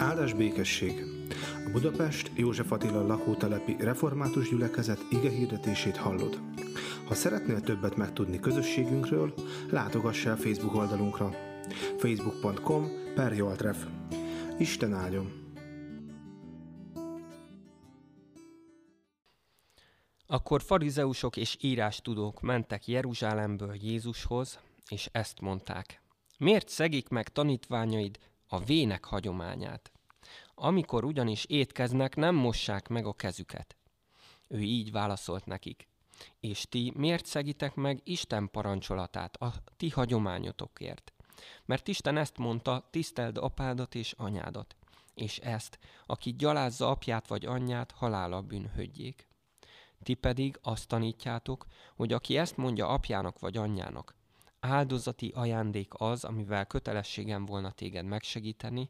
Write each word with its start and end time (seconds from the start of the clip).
Áldás 0.00 0.32
békesség! 0.32 1.04
A 1.66 1.70
Budapest 1.70 2.30
József 2.34 2.72
Attila 2.72 3.06
lakótelepi 3.06 3.76
református 3.78 4.48
gyülekezet 4.48 5.06
ige 5.10 5.30
hirdetését 5.30 5.96
hallod. 5.96 6.40
Ha 7.06 7.14
szeretnél 7.14 7.60
többet 7.60 7.96
megtudni 7.96 8.40
közösségünkről, 8.40 9.34
látogass 9.70 10.24
el 10.24 10.36
Facebook 10.36 10.74
oldalunkra 10.74 11.30
facebook.com 11.98 12.88
per 13.14 13.32
Joltref. 13.32 13.86
Isten 14.58 14.94
áldjon! 14.94 15.54
Akkor 20.26 20.62
farizeusok 20.62 21.36
és 21.36 21.56
írástudók 21.60 22.40
mentek 22.40 22.86
Jeruzsálemből 22.86 23.74
Jézushoz, 23.74 24.58
és 24.88 25.08
ezt 25.12 25.40
mondták. 25.40 26.02
Miért 26.38 26.68
szegik 26.68 27.08
meg 27.08 27.28
tanítványaid 27.28 28.18
a 28.52 28.58
vének 28.58 29.04
hagyományát? 29.04 29.92
Amikor 30.54 31.04
ugyanis 31.04 31.44
étkeznek, 31.44 32.16
nem 32.16 32.34
mossák 32.34 32.88
meg 32.88 33.06
a 33.06 33.12
kezüket. 33.12 33.76
Ő 34.48 34.58
így 34.58 34.92
válaszolt 34.92 35.46
nekik. 35.46 35.88
És 36.40 36.66
ti 36.68 36.92
miért 36.96 37.26
szegitek 37.26 37.74
meg 37.74 38.00
Isten 38.04 38.50
parancsolatát 38.50 39.36
a 39.36 39.52
ti 39.76 39.88
hagyományotokért? 39.88 41.12
Mert 41.64 41.88
Isten 41.88 42.16
ezt 42.16 42.38
mondta, 42.38 42.88
tiszteld 42.90 43.38
apádat 43.38 43.94
és 43.94 44.12
anyádat, 44.12 44.76
és 45.14 45.38
ezt, 45.38 45.78
aki 46.06 46.32
gyalázza 46.32 46.88
apját 46.90 47.26
vagy 47.28 47.46
anyját, 47.46 47.90
halála 47.90 48.40
bűnhődjék. 48.42 49.28
Ti 50.02 50.14
pedig 50.14 50.58
azt 50.62 50.88
tanítjátok, 50.88 51.66
hogy 51.96 52.12
aki 52.12 52.36
ezt 52.36 52.56
mondja 52.56 52.88
apjának 52.88 53.38
vagy 53.38 53.56
anyjának, 53.56 54.14
áldozati 54.60 55.32
ajándék 55.34 55.92
az, 55.96 56.24
amivel 56.24 56.66
kötelességem 56.66 57.46
volna 57.46 57.70
téged 57.70 58.04
megsegíteni, 58.04 58.88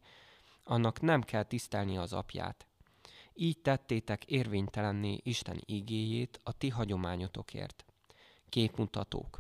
annak 0.65 1.01
nem 1.01 1.23
kell 1.23 1.43
tisztelni 1.43 1.97
az 1.97 2.13
apját. 2.13 2.67
Így 3.35 3.59
tettétek 3.59 4.25
érvénytelenné 4.25 5.21
Isten 5.23 5.63
igéjét 5.65 6.41
a 6.43 6.53
ti 6.53 6.69
hagyományotokért. 6.69 7.85
Képmutatók. 8.49 9.39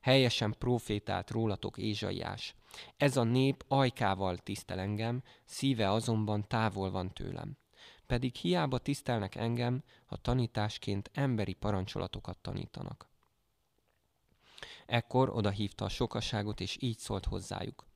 Helyesen 0.00 0.54
profétált 0.58 1.30
rólatok 1.30 1.78
Ézsaiás. 1.78 2.54
Ez 2.96 3.16
a 3.16 3.22
nép 3.22 3.64
ajkával 3.68 4.38
tisztel 4.38 4.78
engem, 4.78 5.22
szíve 5.44 5.90
azonban 5.90 6.48
távol 6.48 6.90
van 6.90 7.12
tőlem. 7.12 7.56
Pedig 8.06 8.34
hiába 8.34 8.78
tisztelnek 8.78 9.34
engem, 9.34 9.82
ha 10.06 10.16
tanításként 10.16 11.10
emberi 11.14 11.52
parancsolatokat 11.52 12.38
tanítanak. 12.38 13.11
Ekkor 14.86 15.30
odahívta 15.30 15.84
a 15.84 15.88
sokaságot, 15.88 16.60
és 16.60 16.76
így 16.80 16.98
szólt 16.98 17.24
hozzájuk. 17.24 17.86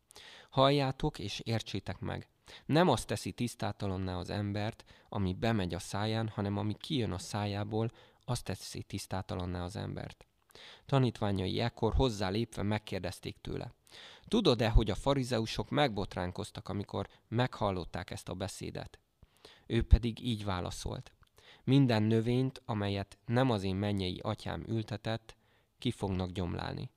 Halljátok 0.50 1.18
és 1.18 1.40
értsétek 1.44 1.98
meg. 1.98 2.28
Nem 2.66 2.88
azt 2.88 3.06
teszi 3.06 3.32
tisztátalanná 3.32 4.16
az 4.16 4.30
embert, 4.30 4.84
ami 5.08 5.34
bemegy 5.34 5.74
a 5.74 5.78
száján, 5.78 6.28
hanem 6.28 6.56
ami 6.56 6.74
kijön 6.74 7.12
a 7.12 7.18
szájából, 7.18 7.90
azt 8.24 8.44
teszi 8.44 8.82
tisztátalanná 8.82 9.64
az 9.64 9.76
embert. 9.76 10.26
Tanítványai 10.86 11.60
ekkor 11.60 11.94
hozzá 11.94 12.28
lépve 12.28 12.62
megkérdezték 12.62 13.36
tőle. 13.40 13.74
Tudod-e, 14.28 14.68
hogy 14.68 14.90
a 14.90 14.94
farizeusok 14.94 15.70
megbotránkoztak, 15.70 16.68
amikor 16.68 17.08
meghallották 17.28 18.10
ezt 18.10 18.28
a 18.28 18.34
beszédet? 18.34 18.98
Ő 19.66 19.82
pedig 19.82 20.24
így 20.24 20.44
válaszolt. 20.44 21.12
Minden 21.64 22.02
növényt, 22.02 22.62
amelyet 22.64 23.18
nem 23.26 23.50
az 23.50 23.62
én 23.62 23.76
mennyei 23.76 24.18
atyám 24.22 24.64
ültetett, 24.68 25.35
ki 25.78 25.90
fognak 25.90 26.30
gyomlálni. 26.30 26.90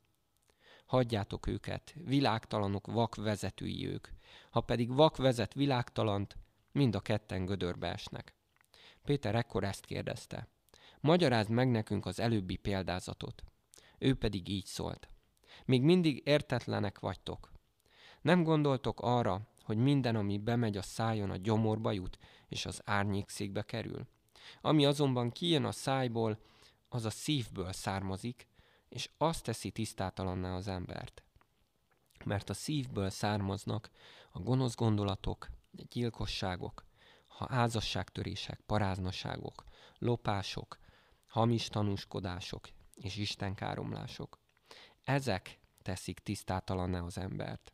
Hagyjátok 0.85 1.47
őket, 1.47 1.95
világtalanok 2.03 2.87
vak 2.87 3.15
vezetői 3.15 3.87
ők. 3.87 4.07
Ha 4.49 4.61
pedig 4.61 4.93
vak 4.93 5.17
vezet 5.17 5.53
világtalant, 5.53 6.37
mind 6.71 6.95
a 6.95 6.99
ketten 6.99 7.45
gödörbe 7.45 7.91
esnek. 7.91 8.33
Péter 9.03 9.35
ekkor 9.35 9.63
ezt 9.63 9.85
kérdezte. 9.85 10.47
Magyarázd 10.99 11.49
meg 11.49 11.69
nekünk 11.69 12.05
az 12.05 12.19
előbbi 12.19 12.55
példázatot. 12.55 13.43
Ő 13.97 14.15
pedig 14.15 14.49
így 14.49 14.65
szólt. 14.65 15.09
Még 15.65 15.81
mindig 15.81 16.21
értetlenek 16.25 16.99
vagytok. 16.99 17.51
Nem 18.21 18.43
gondoltok 18.43 18.99
arra, 19.01 19.47
hogy 19.63 19.77
minden, 19.77 20.15
ami 20.15 20.37
bemegy 20.37 20.77
a 20.77 20.81
szájon, 20.81 21.29
a 21.29 21.37
gyomorba 21.37 21.91
jut, 21.91 22.17
és 22.47 22.65
az 22.65 22.81
árnyékszékbe 22.85 23.61
kerül? 23.61 24.07
Ami 24.61 24.85
azonban 24.85 25.31
kijön 25.31 25.65
a 25.65 25.71
szájból, 25.71 26.39
az 26.89 27.05
a 27.05 27.09
szívből 27.09 27.71
származik, 27.71 28.47
és 28.89 29.09
azt 29.17 29.43
teszi 29.43 29.71
tisztátalanná 29.71 30.55
az 30.55 30.67
embert. 30.67 31.23
Mert 32.25 32.49
a 32.49 32.53
szívből 32.53 33.09
származnak 33.09 33.89
a 34.31 34.39
gonosz 34.39 34.75
gondolatok, 34.75 35.49
gyilkosságok, 35.71 36.85
ha 37.27 37.47
házasságtörések, 37.49 38.59
paráznaságok, 38.65 39.63
lopások, 39.97 40.79
hamis 41.27 41.67
tanúskodások 41.67 42.69
és 42.95 43.15
istenkáromlások. 43.15 44.39
Ezek 45.03 45.59
teszik 45.81 46.19
tisztátalanná 46.19 47.01
az 47.01 47.17
embert. 47.17 47.73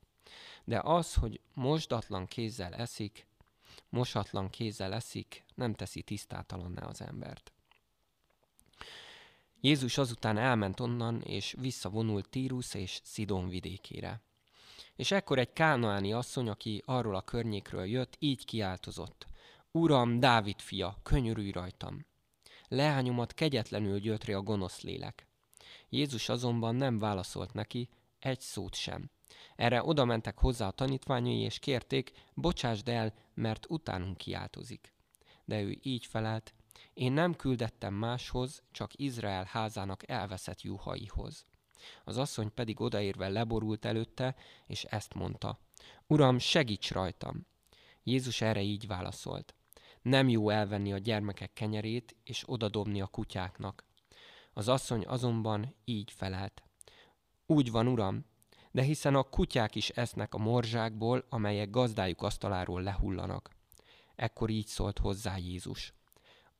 De 0.63 0.79
az, 0.83 1.13
hogy 1.13 1.41
mosdatlan 1.53 2.25
kézzel 2.25 2.73
eszik, 2.73 3.27
mosatlan 3.89 4.49
kézzel 4.49 4.93
eszik, 4.93 5.45
nem 5.55 5.73
teszi 5.73 6.01
tisztátalanná 6.01 6.81
az 6.81 7.01
embert. 7.01 7.54
Jézus 9.65 9.97
azután 9.97 10.37
elment 10.37 10.79
onnan, 10.79 11.21
és 11.21 11.55
visszavonult 11.59 12.29
Tírus 12.29 12.73
és 12.73 12.99
Szidon 13.03 13.49
vidékére. 13.49 14.21
És 14.95 15.11
ekkor 15.11 15.39
egy 15.39 15.53
kánaáni 15.53 16.13
asszony, 16.13 16.49
aki 16.49 16.83
arról 16.85 17.15
a 17.15 17.21
környékről 17.21 17.85
jött, 17.85 18.15
így 18.19 18.45
kiáltozott. 18.45 19.27
Uram, 19.71 20.19
Dávid 20.19 20.59
fia, 20.59 20.97
könyörülj 21.03 21.51
rajtam! 21.51 22.05
Leányomat 22.67 23.33
kegyetlenül 23.33 23.99
gyötri 23.99 24.33
a 24.33 24.41
gonosz 24.41 24.81
lélek. 24.81 25.27
Jézus 25.89 26.29
azonban 26.29 26.75
nem 26.75 26.99
válaszolt 26.99 27.53
neki, 27.53 27.89
egy 28.19 28.39
szót 28.39 28.75
sem. 28.75 29.09
Erre 29.55 29.83
oda 29.83 30.05
mentek 30.05 30.39
hozzá 30.39 30.67
a 30.67 30.71
tanítványai, 30.71 31.39
és 31.39 31.59
kérték, 31.59 32.11
bocsásd 32.33 32.89
el, 32.89 33.13
mert 33.33 33.65
utánunk 33.69 34.17
kiáltozik. 34.17 34.93
De 35.45 35.61
ő 35.61 35.77
így 35.81 36.05
felelt, 36.05 36.53
én 36.95 37.11
nem 37.11 37.35
küldettem 37.35 37.93
máshoz, 37.93 38.63
csak 38.71 38.91
Izrael 38.95 39.43
házának 39.43 40.09
elveszett 40.09 40.61
juhaihoz. 40.61 41.45
Az 42.03 42.17
asszony 42.17 42.53
pedig 42.53 42.81
odaérve 42.81 43.27
leborult 43.27 43.85
előtte, 43.85 44.35
és 44.67 44.83
ezt 44.83 45.13
mondta. 45.13 45.59
Uram, 46.07 46.39
segíts 46.39 46.91
rajtam! 46.91 47.47
Jézus 48.03 48.41
erre 48.41 48.61
így 48.61 48.87
válaszolt. 48.87 49.55
Nem 50.01 50.29
jó 50.29 50.49
elvenni 50.49 50.93
a 50.93 50.97
gyermekek 50.97 51.53
kenyerét, 51.53 52.15
és 52.23 52.43
odadobni 52.45 53.01
a 53.01 53.07
kutyáknak. 53.07 53.83
Az 54.53 54.67
asszony 54.67 55.05
azonban 55.07 55.75
így 55.85 56.11
felelt. 56.11 56.63
Úgy 57.45 57.71
van, 57.71 57.87
uram, 57.87 58.25
de 58.71 58.81
hiszen 58.81 59.15
a 59.15 59.23
kutyák 59.23 59.75
is 59.75 59.89
esznek 59.89 60.33
a 60.33 60.37
morzsákból, 60.37 61.25
amelyek 61.29 61.69
gazdájuk 61.69 62.21
asztaláról 62.21 62.81
lehullanak. 62.81 63.49
Ekkor 64.15 64.49
így 64.49 64.67
szólt 64.67 64.99
hozzá 64.99 65.37
Jézus. 65.37 65.93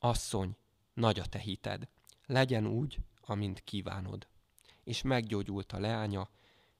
Asszony, 0.05 0.55
nagy 0.93 1.19
a 1.19 1.25
te 1.25 1.39
hited, 1.39 1.87
legyen 2.25 2.67
úgy, 2.67 2.99
amint 3.21 3.63
kívánod. 3.63 4.27
És 4.83 5.01
meggyógyult 5.01 5.71
a 5.71 5.79
leánya, 5.79 6.29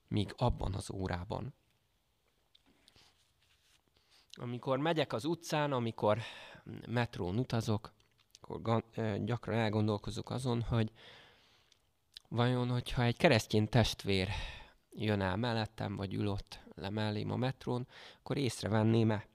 míg 0.07 0.33
abban 0.37 0.73
az 0.73 0.91
órában. 0.91 1.53
Amikor 4.31 4.77
megyek 4.77 5.13
az 5.13 5.25
utcán, 5.25 5.71
amikor 5.71 6.19
metrón 6.87 7.37
utazok, 7.37 7.93
akkor 8.41 8.83
gyakran 9.23 9.57
elgondolkozok 9.57 10.29
azon, 10.29 10.61
hogy 10.61 10.91
vajon, 12.27 12.69
hogyha 12.69 13.03
egy 13.03 13.17
keresztény 13.17 13.69
testvér 13.69 14.29
jön 14.91 15.21
el 15.21 15.35
mellettem, 15.35 15.95
vagy 15.95 16.13
ül 16.13 16.27
ott 16.27 16.59
le 16.75 16.89
mellém 16.89 17.31
a 17.31 17.35
metrón, 17.35 17.87
akkor 18.19 18.37
észrevenném-e? 18.37 19.27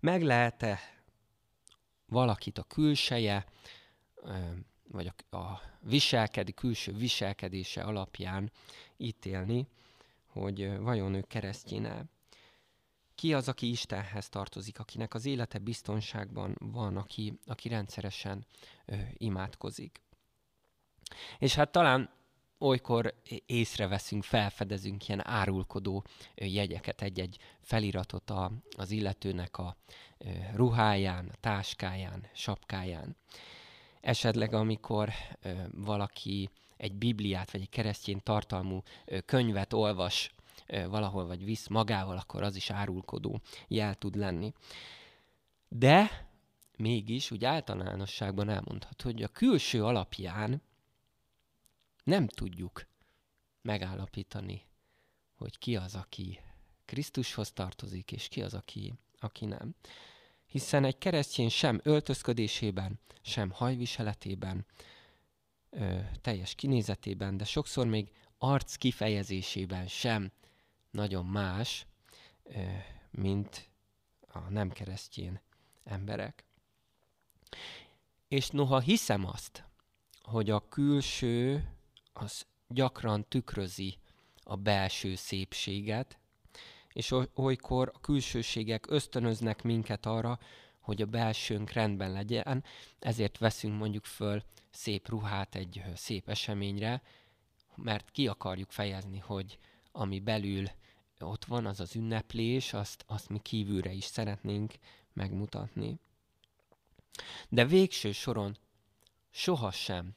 Meg 0.00 0.22
lehet-e 0.22 1.01
valakit 2.12 2.58
a 2.58 2.62
külseje, 2.62 3.46
vagy 4.88 5.12
a, 5.30 5.36
a 5.36 5.60
viselkedi, 5.80 6.52
külső 6.52 6.92
viselkedése 6.92 7.82
alapján 7.82 8.50
ítélni, 8.96 9.66
hogy 10.26 10.78
vajon 10.78 11.14
ő 11.14 11.24
keresztjén 11.28 12.10
Ki 13.14 13.34
az, 13.34 13.48
aki 13.48 13.70
Istenhez 13.70 14.28
tartozik, 14.28 14.78
akinek 14.78 15.14
az 15.14 15.26
élete 15.26 15.58
biztonságban 15.58 16.56
van, 16.58 16.96
aki, 16.96 17.38
aki 17.46 17.68
rendszeresen 17.68 18.46
ö, 18.86 18.94
imádkozik. 19.16 20.00
És 21.38 21.54
hát 21.54 21.72
talán 21.72 22.10
olykor 22.58 23.14
észreveszünk, 23.46 24.24
felfedezünk 24.24 25.08
ilyen 25.08 25.26
árulkodó 25.26 26.04
jegyeket, 26.34 27.02
egy-egy 27.02 27.38
feliratot 27.60 28.30
a, 28.30 28.52
az 28.76 28.90
illetőnek 28.90 29.58
a 29.58 29.76
ruháján, 30.54 31.32
táskáján, 31.40 32.26
sapkáján. 32.32 33.16
Esetleg, 34.00 34.54
amikor 34.54 35.12
valaki 35.70 36.50
egy 36.76 36.94
bibliát 36.94 37.50
vagy 37.50 37.60
egy 37.60 37.68
keresztény 37.68 38.22
tartalmú 38.22 38.82
könyvet 39.24 39.72
olvas 39.72 40.34
valahol, 40.66 41.26
vagy 41.26 41.44
visz 41.44 41.68
magával, 41.68 42.16
akkor 42.16 42.42
az 42.42 42.56
is 42.56 42.70
árulkodó 42.70 43.40
jel 43.68 43.94
tud 43.94 44.16
lenni. 44.16 44.52
De 45.68 46.28
mégis 46.76 47.30
úgy 47.30 47.44
általánosságban 47.44 48.48
elmondható, 48.48 49.10
hogy 49.10 49.22
a 49.22 49.28
külső 49.28 49.84
alapján 49.84 50.62
nem 52.04 52.26
tudjuk 52.28 52.86
megállapítani, 53.62 54.66
hogy 55.34 55.58
ki 55.58 55.76
az, 55.76 55.94
aki 55.94 56.40
Krisztushoz 56.84 57.52
tartozik, 57.52 58.12
és 58.12 58.28
ki 58.28 58.42
az, 58.42 58.54
aki, 58.54 58.94
aki 59.18 59.44
nem. 59.44 59.74
Hiszen 60.52 60.84
egy 60.84 60.98
keresztény 60.98 61.48
sem 61.48 61.80
öltözködésében, 61.82 63.00
sem 63.22 63.50
hajviseletében, 63.50 64.66
ö, 65.70 65.98
teljes 66.20 66.54
kinézetében, 66.54 67.36
de 67.36 67.44
sokszor 67.44 67.86
még 67.86 68.10
arc 68.38 68.74
kifejezésében 68.74 69.86
sem 69.86 70.32
nagyon 70.90 71.26
más, 71.26 71.86
ö, 72.42 72.62
mint 73.10 73.70
a 74.28 74.38
nem 74.38 74.70
keresztjén 74.70 75.40
emberek. 75.84 76.44
És 78.28 78.48
noha 78.48 78.80
hiszem 78.80 79.26
azt, 79.26 79.64
hogy 80.22 80.50
a 80.50 80.68
külső 80.68 81.68
az 82.12 82.46
gyakran 82.68 83.28
tükrözi 83.28 83.98
a 84.42 84.56
belső 84.56 85.14
szépséget, 85.14 86.18
és 86.92 87.14
olykor 87.34 87.90
a 87.94 88.00
külsőségek 88.00 88.90
ösztönöznek 88.90 89.62
minket 89.62 90.06
arra, 90.06 90.38
hogy 90.80 91.02
a 91.02 91.06
belsőnk 91.06 91.70
rendben 91.70 92.12
legyen, 92.12 92.64
ezért 92.98 93.38
veszünk 93.38 93.78
mondjuk 93.78 94.04
föl 94.04 94.42
szép 94.70 95.08
ruhát 95.08 95.54
egy 95.54 95.82
szép 95.94 96.28
eseményre, 96.28 97.02
mert 97.74 98.10
ki 98.10 98.28
akarjuk 98.28 98.70
fejezni, 98.70 99.18
hogy 99.18 99.58
ami 99.92 100.20
belül 100.20 100.66
ott 101.20 101.44
van, 101.44 101.66
az 101.66 101.80
az 101.80 101.96
ünneplés, 101.96 102.72
azt, 102.72 103.04
azt 103.06 103.28
mi 103.28 103.38
kívülre 103.38 103.92
is 103.92 104.04
szeretnénk 104.04 104.74
megmutatni. 105.12 105.98
De 107.48 107.64
végső 107.64 108.12
soron 108.12 108.56
sohasem 109.30 110.16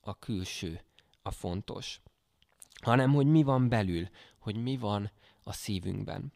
a 0.00 0.18
külső 0.18 0.84
a 1.22 1.30
fontos, 1.30 2.00
hanem 2.82 3.12
hogy 3.12 3.26
mi 3.26 3.42
van 3.42 3.68
belül, 3.68 4.08
hogy 4.38 4.62
mi 4.62 4.76
van 4.76 5.10
a 5.44 5.52
szívünkben. 5.52 6.32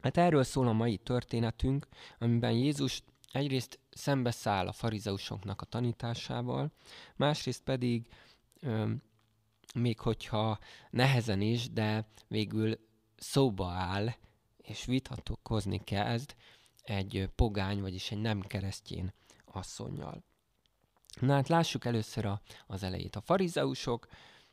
Hát 0.00 0.16
erről 0.16 0.42
szól 0.42 0.68
a 0.68 0.72
mai 0.72 0.96
történetünk, 0.96 1.88
amiben 2.18 2.52
Jézus 2.52 3.02
egyrészt 3.32 3.78
szembeszáll 3.90 4.66
a 4.66 4.72
farizeusoknak 4.72 5.60
a 5.60 5.64
tanításával, 5.64 6.72
másrészt 7.16 7.62
pedig 7.62 8.08
még 9.74 10.00
hogyha 10.00 10.58
nehezen 10.90 11.40
is, 11.40 11.70
de 11.70 12.08
végül 12.28 12.78
szóba 13.16 13.70
áll, 13.70 14.14
és 14.56 14.84
vitatkozni 14.84 15.84
kezd 15.84 16.34
egy 16.82 17.28
pogány, 17.34 17.80
vagyis 17.80 18.10
egy 18.10 18.20
nem 18.20 18.40
keresztjén 18.40 19.12
asszonynal. 19.44 20.22
Na 21.20 21.32
hát 21.32 21.48
lássuk 21.48 21.84
először 21.84 22.24
a, 22.24 22.40
az 22.66 22.82
elejét. 22.82 23.16
A 23.16 23.20
farizeusok 23.20 24.08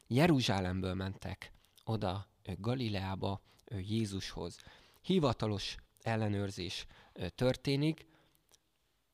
Jeruzsálemből 0.07 0.93
mentek 0.93 1.51
oda 1.83 2.27
Galileába 2.57 3.41
Jézushoz. 3.69 4.57
Hivatalos 5.01 5.75
ellenőrzés 6.01 6.85
történik. 7.35 8.05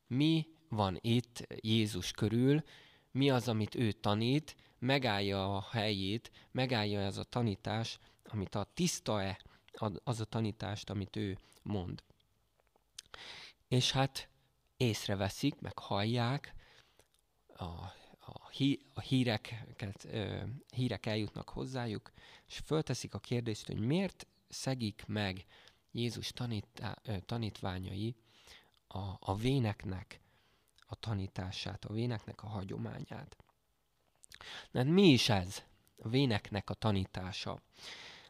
Mi 0.07 0.47
van 0.69 0.97
itt 1.01 1.47
Jézus 1.61 2.11
körül, 2.11 2.63
mi 3.11 3.29
az, 3.29 3.47
amit 3.47 3.75
ő 3.75 3.91
tanít, 3.91 4.55
megállja 4.79 5.55
a 5.55 5.67
helyét, 5.71 6.31
megállja 6.51 6.99
ez 6.99 7.17
a 7.17 7.23
tanítás, 7.23 7.99
amit 8.23 8.55
a 8.55 8.67
tiszta-e, 8.73 9.39
az 10.03 10.19
a 10.19 10.25
tanítást, 10.25 10.89
amit 10.89 11.15
ő 11.15 11.37
mond. 11.61 12.03
És 13.67 13.91
hát 13.91 14.29
észreveszik, 14.77 15.59
meg 15.59 15.79
hallják, 15.79 16.53
a, 17.47 17.63
a, 18.19 18.49
hí, 18.51 18.79
a 18.93 18.99
híreket, 18.99 20.05
ö, 20.11 20.43
hírek 20.73 21.05
eljutnak 21.05 21.49
hozzájuk, 21.49 22.11
és 22.47 22.61
fölteszik 22.65 23.13
a 23.13 23.19
kérdést, 23.19 23.67
hogy 23.67 23.79
miért 23.79 24.27
szegik 24.55 25.03
meg 25.07 25.45
Jézus 25.91 26.31
tanítá, 26.31 27.01
tanítványai 27.25 28.15
a, 28.87 28.99
a 29.19 29.35
véneknek 29.35 30.19
a 30.87 30.95
tanítását, 30.95 31.85
a 31.85 31.93
véneknek 31.93 32.43
a 32.43 32.47
hagyományát. 32.47 33.37
De 34.71 34.79
hát 34.79 34.87
mi 34.87 35.07
is 35.07 35.29
ez? 35.29 35.63
A 35.97 36.09
véneknek 36.09 36.69
a 36.69 36.73
tanítása. 36.73 37.61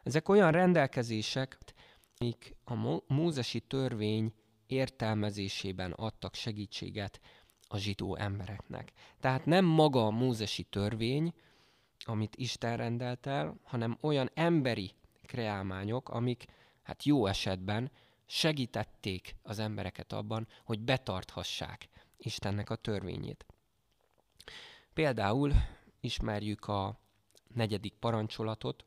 Ezek 0.02 0.28
olyan 0.28 0.50
rendelkezések, 0.50 1.58
amik 2.18 2.56
a 2.64 3.02
mózesi 3.06 3.60
törvény 3.60 4.32
értelmezésében 4.66 5.92
adtak 5.92 6.34
segítséget 6.34 7.20
a 7.68 7.76
zsidó 7.76 8.16
embereknek. 8.16 8.92
Tehát 9.20 9.46
nem 9.46 9.64
maga 9.64 10.06
a 10.06 10.10
mózesi 10.10 10.62
törvény, 10.62 11.34
amit 12.04 12.36
Isten 12.36 12.76
rendelt 12.76 13.26
el, 13.26 13.60
hanem 13.62 13.98
olyan 14.00 14.30
emberi 14.34 14.94
kreálmányok, 15.26 16.08
amik 16.08 16.44
hát 16.82 17.04
jó 17.04 17.26
esetben 17.26 17.90
segítették 18.26 19.36
az 19.42 19.58
embereket 19.58 20.12
abban, 20.12 20.48
hogy 20.64 20.80
betarthassák 20.80 21.88
Istennek 22.16 22.70
a 22.70 22.76
törvényét. 22.76 23.46
Például 24.92 25.52
ismerjük 26.00 26.68
a 26.68 27.00
negyedik 27.54 27.94
parancsolatot, 27.94 28.84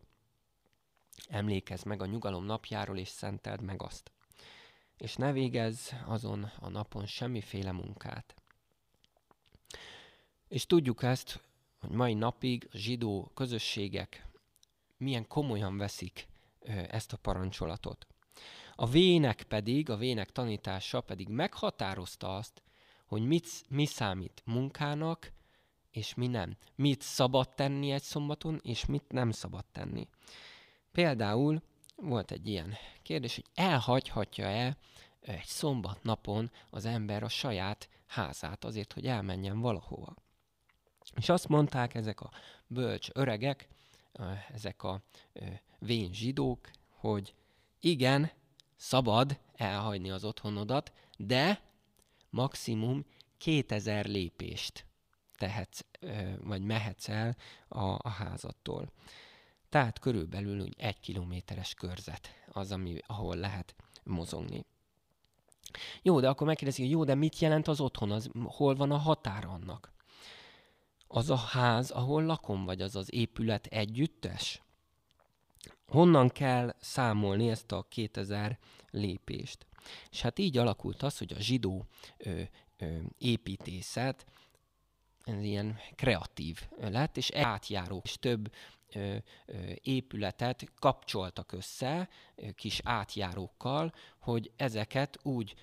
emlékezz 1.28 1.84
meg 1.84 2.02
a 2.02 2.06
nyugalom 2.06 2.46
napjáról, 2.46 2.98
és 2.98 3.08
szenteld 3.08 3.62
meg 3.62 3.82
azt. 3.82 4.12
És 4.98 5.16
ne 5.16 5.32
végezz 5.32 5.92
azon 6.06 6.44
a 6.60 6.70
napon 6.70 7.06
semmiféle 7.06 7.72
munkát. 7.72 8.36
És 10.48 10.66
tudjuk 10.66 11.04
ezt, 11.04 11.44
hogy 11.80 11.90
mai 11.90 12.14
napig 12.14 12.68
a 12.72 12.78
zsidó 12.78 13.32
közösségek 13.34 14.29
milyen 15.00 15.28
komolyan 15.28 15.78
veszik 15.78 16.28
ezt 16.90 17.14
a 17.14 17.18
parancsolatot. 17.18 18.08
A 18.76 18.88
vének 18.88 19.44
pedig, 19.44 19.90
a 19.90 19.98
vének 19.98 20.32
tanítása 20.32 21.02
pedig 21.02 21.28
meghatározta 21.28 22.36
azt, 22.36 22.62
hogy 23.06 23.28
mit, 23.28 23.48
mi 23.70 23.86
számít 23.86 24.42
munkának, 24.46 25.32
és 25.92 26.14
mi 26.14 26.28
nem. 26.28 26.58
Mit 26.76 27.02
szabad 27.02 27.56
tenni 27.56 27.92
egy 27.92 28.02
szombaton, 28.02 28.60
és 28.64 28.86
mit 28.86 29.04
nem 29.08 29.32
szabad 29.32 29.66
tenni. 29.72 30.08
Például 30.92 31.62
volt 31.96 32.32
egy 32.32 32.48
ilyen 32.48 32.76
kérdés, 33.02 33.36
hogy 33.36 33.46
elhagyhatja-e 33.54 34.78
egy 35.22 35.46
szombat 35.46 36.04
napon 36.04 36.52
az 36.70 36.86
ember 36.86 37.24
a 37.24 37.30
saját 37.30 37.90
házát 38.06 38.64
azért, 38.64 38.94
hogy 38.94 39.06
elmenjen 39.06 39.60
valahova. 39.60 40.16
És 41.16 41.30
azt 41.30 41.48
mondták 41.48 41.96
ezek 41.96 42.22
a 42.22 42.32
bölcs 42.68 43.10
öregek, 43.14 43.68
ezek 44.54 44.84
a 44.84 45.02
vén 45.80 46.14
zsidók, 46.14 46.70
hogy 46.90 47.34
igen, 47.80 48.32
szabad 48.76 49.40
elhagyni 49.54 50.10
az 50.10 50.24
otthonodat, 50.24 50.92
de 51.18 51.62
maximum 52.30 53.06
2000 53.38 54.06
lépést 54.06 54.86
tehetsz, 55.38 55.86
vagy 56.40 56.62
mehetsz 56.62 57.10
el 57.10 57.36
a, 57.68 57.84
a 57.84 58.10
házattól. 58.10 58.92
Tehát 59.70 60.00
körülbelül 60.00 60.62
úgy 60.62 60.74
egy 60.78 61.00
kilométeres 61.00 61.74
körzet 61.74 62.30
az, 62.52 62.72
ami, 62.72 62.98
ahol 63.06 63.36
lehet 63.36 63.76
mozogni. 64.04 64.66
Jó, 66.02 66.20
de 66.20 66.30
akkor 66.30 66.48
megkérdezik, 66.48 66.84
hogy 66.84 66.94
jó, 66.94 67.04
de 67.04 67.16
mit 67.16 67.40
jelent 67.40 67.68
az 67.68 67.80
otthon? 67.80 68.12
Az, 68.12 68.30
hol 68.44 68.76
van 68.76 68.92
a 68.92 68.98
határ 68.98 69.46
annak? 69.46 69.94
Az 71.12 71.30
a 71.30 71.36
ház, 71.36 71.92
ahol 71.92 72.24
lakom, 72.24 72.66
vagy 72.66 72.82
az 72.82 72.96
az 72.96 73.14
épület 73.14 73.66
együttes? 73.66 74.62
Honnan 75.88 76.30
kell 76.30 76.76
számolni 76.80 77.50
ezt 77.50 77.72
a 77.72 77.86
2000 77.90 78.60
lépést? 78.90 79.66
És 80.12 80.22
hát 80.22 80.40
így 80.40 80.58
alakult 80.58 81.04
az, 81.04 81.18
hogy 81.18 81.34
a 81.34 81.40
zsidó 81.40 81.86
ö, 82.18 82.42
ö, 82.78 82.98
építészet 83.18 84.26
ez 85.24 85.44
ilyen 85.44 85.78
kreatív 85.96 86.68
lett, 86.80 87.18
és 87.18 87.32
átjáró, 87.32 88.02
és 88.04 88.18
több 88.20 88.52
épületet 89.82 90.72
kapcsoltak 90.80 91.52
össze 91.52 92.10
kis 92.56 92.80
átjárókkal, 92.84 93.94
hogy 94.20 94.52
ezeket 94.56 95.20
úgy 95.24 95.56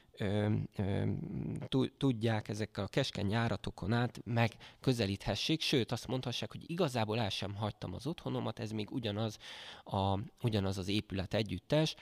tudják 1.97 2.49
ezekkel 2.49 2.85
a 2.85 2.89
keskeny 2.89 3.31
járatokon 3.31 3.93
át 3.93 4.21
megközelíthessék, 4.25 5.61
sőt 5.61 5.93
azt 5.93 6.07
mondhassák, 6.07 6.51
hogy 6.51 6.71
igazából 6.71 7.19
el 7.19 7.31
sem 7.31 7.55
hagytam 7.55 7.95
az 7.95 8.07
otthonomat, 8.07 8.59
ez 8.59 8.71
még 8.71 8.91
ugyanaz, 8.91 9.39
a, 9.85 10.19
ugyanaz 10.43 10.79
az 10.79 10.89
épület 10.89 11.35
együttes, 11.35 11.95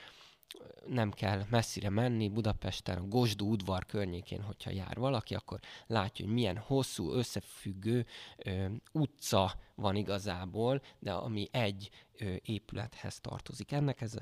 nem 0.87 1.11
kell 1.11 1.45
messzire 1.51 1.91
menni, 1.91 2.29
Budapesten, 2.29 2.99
a 2.99 3.07
Gosdú 3.07 3.51
udvar 3.51 3.87
környékén, 3.87 4.43
hogyha 4.43 4.71
jár 4.71 4.97
valaki, 4.97 5.35
akkor 5.35 5.61
látja, 5.87 6.25
hogy 6.25 6.35
milyen 6.35 6.59
hosszú, 6.59 7.13
összefüggő 7.13 8.07
ö, 8.37 8.67
utca 8.93 9.55
van 9.75 9.97
igazából, 9.97 10.83
de 10.99 11.13
ami 11.13 11.49
egy 11.51 11.91
ö, 12.19 12.35
épülethez 12.43 13.21
tartozik. 13.21 13.73
Ennek 13.73 14.01
ez 14.01 14.15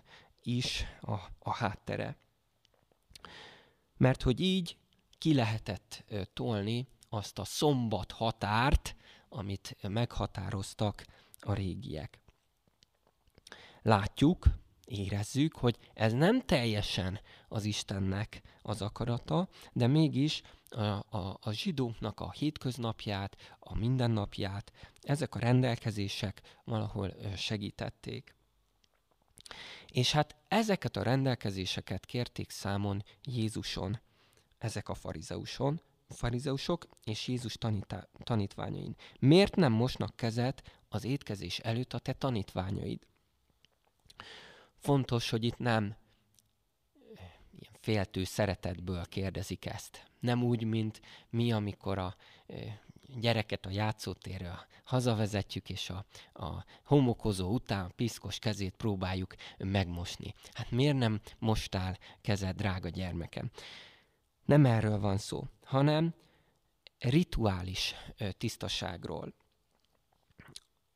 is 0.42 0.84
a, 1.00 1.14
a 1.38 1.54
háttere. 1.54 2.16
Mert 3.96 4.22
hogy 4.22 4.40
így 4.40 4.76
ki 5.18 5.34
lehetett 5.34 6.04
ö, 6.08 6.22
tolni 6.32 6.86
azt 7.08 7.38
a 7.38 7.44
szombat 7.44 8.12
határt, 8.12 8.96
amit 9.28 9.76
meghatároztak 9.82 11.04
a 11.38 11.52
régiek. 11.52 12.20
Látjuk, 13.82 14.46
érezzük, 14.92 15.56
hogy 15.56 15.76
ez 15.94 16.12
nem 16.12 16.40
teljesen 16.40 17.20
az 17.48 17.64
Istennek 17.64 18.42
az 18.62 18.82
akarata, 18.82 19.48
de 19.72 19.86
mégis 19.86 20.42
a, 20.68 20.82
a, 20.82 21.38
a 21.40 21.52
zsidóknak 21.52 22.20
a 22.20 22.30
hétköznapját, 22.30 23.36
a 23.58 23.78
mindennapját 23.78 24.72
ezek 25.00 25.34
a 25.34 25.38
rendelkezések 25.38 26.40
valahol 26.64 27.14
segítették. 27.36 28.34
És 29.86 30.12
hát 30.12 30.36
ezeket 30.48 30.96
a 30.96 31.02
rendelkezéseket 31.02 32.06
kérték 32.06 32.50
számon 32.50 33.04
Jézuson, 33.22 34.00
ezek 34.58 34.88
a 34.88 34.94
farizeuson, 34.94 35.80
farizeusok 36.08 36.86
és 37.04 37.28
Jézus 37.28 37.54
tanítá, 37.54 38.08
tanítványain. 38.22 38.96
Miért 39.18 39.56
nem 39.56 39.72
mosnak 39.72 40.16
kezet 40.16 40.62
az 40.88 41.04
étkezés 41.04 41.58
előtt 41.58 41.92
a 41.92 41.98
te 41.98 42.12
tanítványaid? 42.12 43.06
Fontos, 44.82 45.30
hogy 45.30 45.44
itt 45.44 45.58
nem 45.58 45.96
ilyen 47.58 47.76
féltő 47.80 48.24
szeretetből 48.24 49.04
kérdezik 49.04 49.66
ezt. 49.66 50.10
Nem 50.20 50.42
úgy, 50.42 50.64
mint 50.64 51.00
mi, 51.30 51.52
amikor 51.52 51.98
a 51.98 52.16
gyereket 53.20 53.66
a 53.66 53.70
játszótérre 53.70 54.66
hazavezetjük, 54.84 55.70
és 55.70 55.90
a, 55.90 56.04
a 56.44 56.64
homokozó 56.84 57.52
után 57.52 57.92
piszkos 57.96 58.38
kezét 58.38 58.76
próbáljuk 58.76 59.34
megmosni. 59.58 60.34
Hát 60.52 60.70
miért 60.70 60.96
nem 60.96 61.20
mostál 61.38 61.98
kezed, 62.20 62.56
drága 62.56 62.88
gyermekem? 62.88 63.50
Nem 64.44 64.64
erről 64.66 64.98
van 64.98 65.18
szó, 65.18 65.44
hanem 65.64 66.14
rituális 66.98 67.94
tisztaságról. 68.38 69.34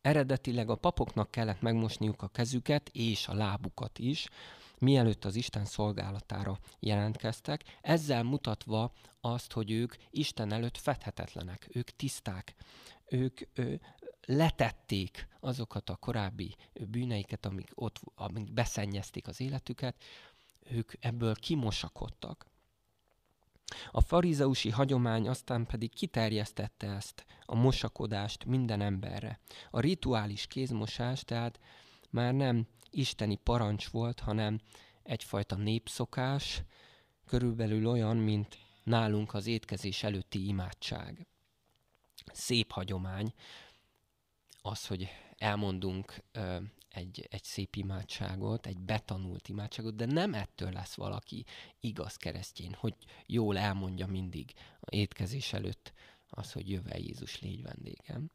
Eredetileg 0.07 0.71
a 0.71 0.75
papoknak 0.75 1.31
kellett 1.31 1.61
megmosniuk 1.61 2.23
a 2.23 2.29
kezüket 2.29 2.89
és 2.93 3.29
a 3.29 3.35
lábukat 3.35 3.99
is, 3.99 4.29
mielőtt 4.79 5.25
az 5.25 5.35
Isten 5.35 5.65
szolgálatára 5.65 6.59
jelentkeztek, 6.79 7.79
ezzel 7.83 8.23
mutatva 8.23 8.93
azt, 9.21 9.53
hogy 9.53 9.71
ők 9.71 9.95
Isten 10.11 10.53
előtt 10.53 10.77
fedhetetlenek, 10.77 11.69
ők 11.73 11.91
tiszták, 11.91 12.55
ők 13.05 13.41
ö, 13.55 13.75
letették 14.27 15.29
azokat 15.41 15.91
a 15.91 15.97
korábbi 15.97 16.57
bűneiket, 16.89 17.47
amik, 17.47 17.71
ott, 17.75 18.01
amik 18.15 18.53
beszennyezték 18.53 19.27
az 19.29 19.41
életüket, 19.41 20.03
ők 20.71 20.93
ebből 21.01 21.35
kimosakodtak. 21.35 22.47
A 23.91 24.01
farizeusi 24.01 24.71
hagyomány 24.71 25.29
aztán 25.29 25.67
pedig 25.67 25.95
kiterjesztette 25.95 26.87
ezt, 26.87 27.27
a 27.45 27.55
mosakodást 27.55 28.45
minden 28.45 28.81
emberre. 28.81 29.41
A 29.71 29.81
rituális 29.81 30.47
kézmosás 30.47 31.25
tehát 31.25 31.61
már 32.11 32.35
nem 32.35 32.67
isteni 32.91 33.37
parancs 33.37 33.89
volt, 33.89 34.21
hanem 34.21 34.61
egyfajta 35.03 35.57
népszokás, 35.57 36.63
körülbelül 37.27 37.87
olyan, 37.87 38.17
mint 38.17 38.59
nálunk 38.83 39.35
az 39.35 39.47
étkezés 39.47 40.03
előtti 40.03 40.47
imádság. 40.47 41.27
Szép 42.33 42.73
hagyomány 42.73 43.33
az, 44.63 44.87
hogy 44.87 45.09
elmondunk 45.39 46.23
ö, 46.33 46.57
egy, 46.97 47.27
egy 47.31 47.45
szép 47.45 47.77
imádságot, 47.77 48.67
egy 48.67 48.79
betanult 48.79 49.49
imádságot, 49.49 49.97
de 49.97 50.07
nem 50.07 50.35
ettől 50.35 50.73
lesz 50.73 50.95
valaki 50.95 51.45
igaz 51.81 52.17
keresztjén, 52.17 52.73
hogy 52.73 52.95
jól 53.27 53.59
elmondja 53.59 54.07
mindig 54.07 54.53
a 54.81 54.95
étkezés 54.95 55.53
előtt 55.53 55.93
az, 56.29 56.53
hogy 56.53 56.71
jöve 56.71 56.99
Jézus, 56.99 57.41
légy 57.41 57.63
vendégem. 57.63 58.31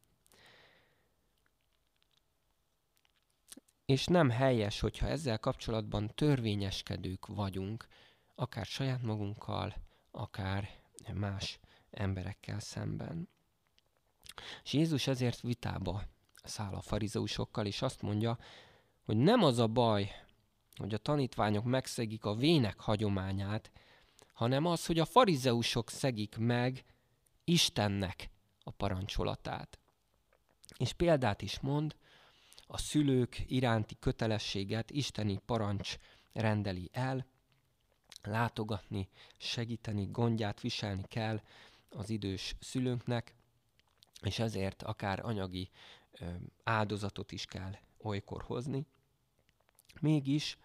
És 3.84 4.04
nem 4.06 4.30
helyes, 4.30 4.80
hogyha 4.80 5.06
ezzel 5.06 5.38
kapcsolatban 5.38 6.14
törvényeskedők 6.14 7.26
vagyunk, 7.26 7.86
akár 8.34 8.66
saját 8.66 9.02
magunkkal, 9.02 9.74
akár 10.10 10.70
más 11.14 11.58
emberekkel 11.90 12.60
szemben. 12.60 13.28
És 14.64 14.72
Jézus 14.72 15.06
ezért 15.06 15.40
vitába 15.40 16.02
száll 16.42 16.74
a 16.74 16.80
farizeusokkal, 16.80 17.66
és 17.66 17.82
azt 17.82 18.02
mondja, 18.02 18.38
hogy 19.04 19.16
nem 19.16 19.42
az 19.42 19.58
a 19.58 19.66
baj, 19.66 20.10
hogy 20.76 20.94
a 20.94 20.98
tanítványok 20.98 21.64
megszegik 21.64 22.24
a 22.24 22.34
vének 22.34 22.80
hagyományát, 22.80 23.70
hanem 24.32 24.66
az, 24.66 24.86
hogy 24.86 24.98
a 24.98 25.04
farizeusok 25.04 25.90
szegik 25.90 26.36
meg 26.36 26.84
Istennek 27.44 28.30
a 28.64 28.70
parancsolatát. 28.70 29.78
És 30.76 30.92
példát 30.92 31.42
is 31.42 31.60
mond, 31.60 31.96
a 32.66 32.78
szülők 32.78 33.42
iránti 33.46 33.96
kötelességet 33.98 34.90
isteni 34.90 35.40
parancs 35.46 35.96
rendeli 36.32 36.90
el, 36.92 37.26
látogatni, 38.22 39.08
segíteni, 39.36 40.06
gondját 40.10 40.60
viselni 40.60 41.02
kell 41.08 41.40
az 41.90 42.10
idős 42.10 42.54
szülőnknek, 42.60 43.34
és 44.22 44.38
ezért 44.38 44.82
akár 44.82 45.24
anyagi 45.24 45.70
áldozatot 46.62 47.32
is 47.32 47.44
kell 47.44 47.72
olykor 47.98 48.42
hozni. 48.42 48.86
Mégis 50.00 50.58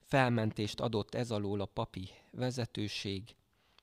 felmentést 0.00 0.80
adott 0.80 1.14
ez 1.14 1.30
alól 1.30 1.60
a 1.60 1.66
papi 1.66 2.08
vezetőség, 2.30 3.36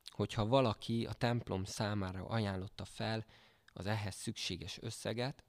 hogyha 0.05 0.46
valaki 0.46 1.05
a 1.05 1.13
templom 1.13 1.63
számára 1.63 2.25
ajánlotta 2.25 2.86
fel 2.86 3.25
az 3.74 3.86
ehhez 3.86 4.15
szükséges 4.15 4.77
összeget, 4.81 5.43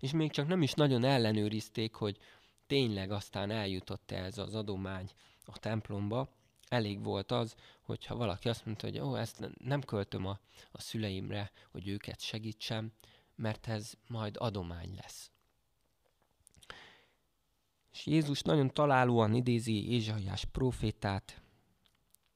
és 0.00 0.12
még 0.12 0.30
csak 0.30 0.46
nem 0.46 0.62
is 0.62 0.72
nagyon 0.72 1.04
ellenőrizték, 1.04 1.94
hogy 1.94 2.18
tényleg 2.66 3.10
aztán 3.10 3.50
eljutott 3.50 4.10
-e 4.10 4.24
ez 4.24 4.38
az 4.38 4.54
adomány 4.54 5.10
a 5.44 5.58
templomba, 5.58 6.28
elég 6.68 7.02
volt 7.02 7.32
az, 7.32 7.54
hogyha 7.80 8.16
valaki 8.16 8.48
azt 8.48 8.64
mondta, 8.64 8.86
hogy 8.86 8.98
ó, 8.98 9.16
ezt 9.16 9.50
nem 9.58 9.80
költöm 9.80 10.26
a, 10.26 10.38
a 10.72 10.80
szüleimre, 10.80 11.52
hogy 11.70 11.88
őket 11.88 12.20
segítsem, 12.20 12.92
mert 13.36 13.66
ez 13.66 13.92
majd 14.06 14.36
adomány 14.38 14.94
lesz. 14.94 15.30
És 17.92 18.06
Jézus 18.06 18.42
nagyon 18.42 18.70
találóan 18.70 19.34
idézi 19.34 19.90
Ézsaiás 19.90 20.44
profétát, 20.44 21.42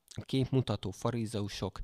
a 0.09 0.23
képmutató 0.23 0.91
farizeusok, 0.91 1.81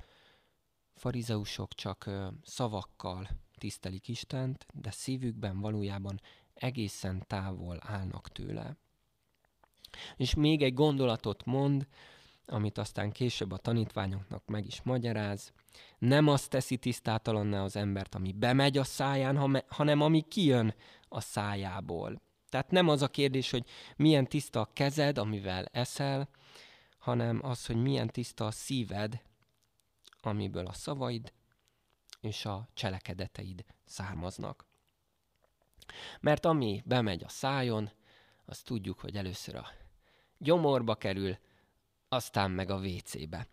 farizeusok 0.94 1.74
csak 1.74 2.10
szavakkal 2.42 3.28
tisztelik 3.58 4.08
Istent, 4.08 4.66
de 4.74 4.90
szívükben 4.90 5.60
valójában 5.60 6.20
egészen 6.54 7.24
távol 7.26 7.78
állnak 7.80 8.28
tőle. 8.28 8.76
És 10.16 10.34
még 10.34 10.62
egy 10.62 10.74
gondolatot 10.74 11.44
mond, 11.44 11.86
amit 12.46 12.78
aztán 12.78 13.12
később 13.12 13.52
a 13.52 13.56
tanítványoknak 13.56 14.46
meg 14.46 14.66
is 14.66 14.82
magyaráz. 14.82 15.52
Nem 15.98 16.28
azt 16.28 16.50
teszi 16.50 16.76
tisztátalanná 16.76 17.62
az 17.62 17.76
embert, 17.76 18.14
ami 18.14 18.32
bemegy 18.32 18.78
a 18.78 18.84
száján, 18.84 19.62
hanem 19.68 20.00
ami 20.00 20.20
kijön 20.20 20.74
a 21.08 21.20
szájából. 21.20 22.22
Tehát 22.48 22.70
nem 22.70 22.88
az 22.88 23.02
a 23.02 23.08
kérdés, 23.08 23.50
hogy 23.50 23.68
milyen 23.96 24.26
tiszta 24.26 24.60
a 24.60 24.70
kezed, 24.72 25.18
amivel 25.18 25.64
eszel, 25.64 26.28
hanem 26.98 27.40
az, 27.42 27.66
hogy 27.66 27.82
milyen 27.82 28.08
tiszta 28.08 28.46
a 28.46 28.50
szíved, 28.50 29.22
amiből 30.20 30.66
a 30.66 30.72
szavaid 30.72 31.32
és 32.20 32.44
a 32.44 32.68
cselekedeteid 32.74 33.64
származnak. 33.84 34.66
Mert 36.20 36.44
ami 36.44 36.82
bemegy 36.84 37.24
a 37.24 37.28
szájon, 37.28 37.90
azt 38.44 38.64
tudjuk, 38.64 39.00
hogy 39.00 39.16
először 39.16 39.54
a 39.54 39.66
gyomorba 40.38 40.94
kerül, 40.94 41.38
aztán 42.14 42.50
meg 42.50 42.70
a 42.70 42.78
WC-be. 42.78 43.46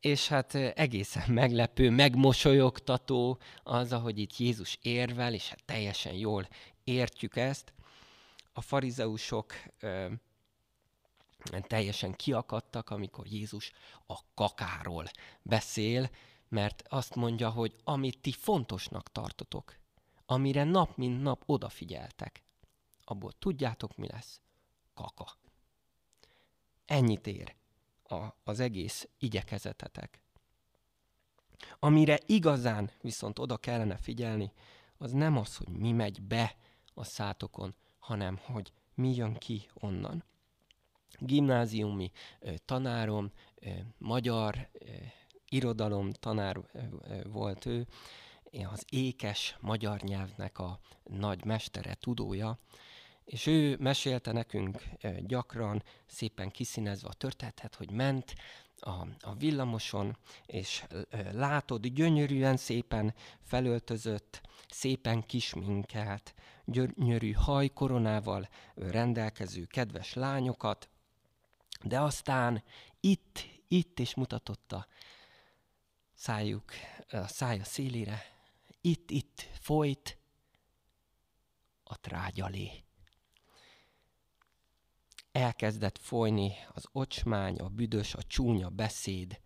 És 0.00 0.28
hát 0.28 0.54
egészen 0.54 1.32
meglepő, 1.42 1.90
megmosolyogtató 1.90 3.38
az, 3.62 3.92
ahogy 3.92 4.18
itt 4.18 4.36
Jézus 4.36 4.78
érvel, 4.82 5.34
és 5.34 5.48
hát 5.48 5.64
teljesen 5.64 6.14
jól 6.14 6.48
értjük 6.84 7.36
ezt. 7.36 7.72
A 8.52 8.60
farizeusok 8.60 9.54
ö, 9.80 10.12
teljesen 11.60 12.12
kiakadtak, 12.12 12.90
amikor 12.90 13.26
Jézus 13.26 13.72
a 14.06 14.18
kakáról 14.34 15.10
beszél, 15.42 16.10
mert 16.48 16.82
azt 16.88 17.14
mondja, 17.14 17.50
hogy 17.50 17.74
amit 17.84 18.20
ti 18.20 18.32
fontosnak 18.32 19.12
tartotok, 19.12 19.76
amire 20.26 20.64
nap 20.64 20.96
mint 20.96 21.22
nap 21.22 21.42
odafigyeltek, 21.46 22.42
abból 23.04 23.32
tudjátok, 23.32 23.96
mi 23.96 24.06
lesz? 24.06 24.40
Kaka. 24.94 25.36
ennyit 26.84 27.26
ér 27.26 27.54
a, 28.08 28.36
az 28.44 28.60
egész 28.60 29.08
igyekezetetek. 29.18 30.22
Amire 31.78 32.18
igazán 32.26 32.90
viszont 33.00 33.38
oda 33.38 33.56
kellene 33.56 33.96
figyelni, 33.96 34.52
az 34.98 35.12
nem 35.12 35.36
az, 35.36 35.56
hogy 35.56 35.68
mi 35.68 35.92
megy 35.92 36.22
be 36.22 36.56
a 36.94 37.04
szátokon, 37.04 37.74
hanem 37.98 38.36
hogy 38.42 38.72
mi 38.94 39.14
jön 39.14 39.34
ki 39.34 39.68
onnan. 39.74 40.24
Gimnáziumi 41.18 42.10
tanárom, 42.64 43.32
magyar 43.98 44.68
irodalom 45.48 46.12
tanár 46.12 46.60
volt 47.24 47.66
ő, 47.66 47.86
az 48.70 48.84
ékes 48.88 49.56
magyar 49.60 50.00
nyelvnek 50.00 50.58
a 50.58 50.78
nagy 51.04 51.44
mestere, 51.44 51.94
tudója, 51.94 52.58
és 53.24 53.46
ő 53.46 53.76
mesélte 53.80 54.32
nekünk 54.32 54.82
gyakran, 55.18 55.82
szépen 56.06 56.50
kiszínezve 56.50 57.08
a 57.08 57.12
történetet, 57.12 57.74
hogy 57.74 57.90
ment 57.90 58.34
a, 58.80 59.06
a 59.20 59.34
villamoson, 59.38 60.16
és 60.46 60.84
látod, 61.32 61.86
gyönyörűen 61.86 62.56
szépen 62.56 63.14
felöltözött, 63.42 64.40
szépen 64.68 65.22
kisminkelt, 65.22 66.34
gyönyörű 66.64 67.32
hajkoronával 67.32 68.48
rendelkező 68.74 69.64
kedves 69.64 70.14
lányokat, 70.14 70.88
de 71.82 72.00
aztán 72.00 72.62
itt, 73.00 73.46
itt 73.68 73.98
is 73.98 74.14
mutatotta 74.14 74.86
szájuk, 76.14 76.72
a 77.10 77.26
szája 77.26 77.64
szélére, 77.64 78.22
itt-itt 78.80 79.48
folyt 79.60 80.18
a 81.84 82.00
trágyalé. 82.00 82.84
Elkezdett 85.34 85.98
folyni 85.98 86.52
az 86.74 86.88
ocsmány, 86.92 87.56
a 87.56 87.68
büdös, 87.68 88.14
a 88.14 88.22
csúnya 88.22 88.68
beszéd. 88.68 89.40